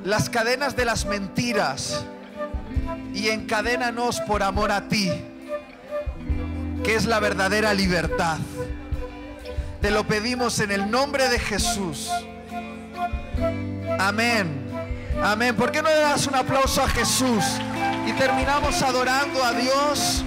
Las 0.04 0.28
cadenas 0.28 0.76
de 0.76 0.84
las 0.84 1.06
mentiras. 1.06 2.04
Y 3.14 3.28
encadénanos 3.28 4.20
por 4.22 4.42
amor 4.42 4.70
a 4.70 4.88
ti, 4.88 5.10
que 6.84 6.94
es 6.94 7.06
la 7.06 7.18
verdadera 7.18 7.72
libertad. 7.72 8.38
Te 9.80 9.90
lo 9.90 10.06
pedimos 10.06 10.58
en 10.60 10.70
el 10.70 10.90
nombre 10.90 11.28
de 11.28 11.38
Jesús. 11.38 12.10
Amén. 13.98 14.66
Amén. 15.22 15.56
¿Por 15.56 15.70
qué 15.70 15.80
no 15.80 15.88
le 15.88 15.96
das 15.96 16.26
un 16.26 16.34
aplauso 16.34 16.82
a 16.82 16.88
Jesús? 16.88 17.44
Y 18.06 18.12
terminamos 18.12 18.80
adorando 18.82 19.42
a 19.44 19.52
Dios. 19.52 20.24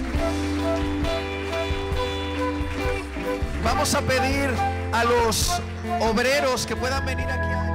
Vamos 3.64 3.94
a 3.94 4.02
pedir 4.02 4.50
a 4.92 5.04
los 5.04 5.60
obreros 6.00 6.66
que 6.66 6.76
puedan 6.76 7.04
venir 7.06 7.26
aquí. 7.26 7.69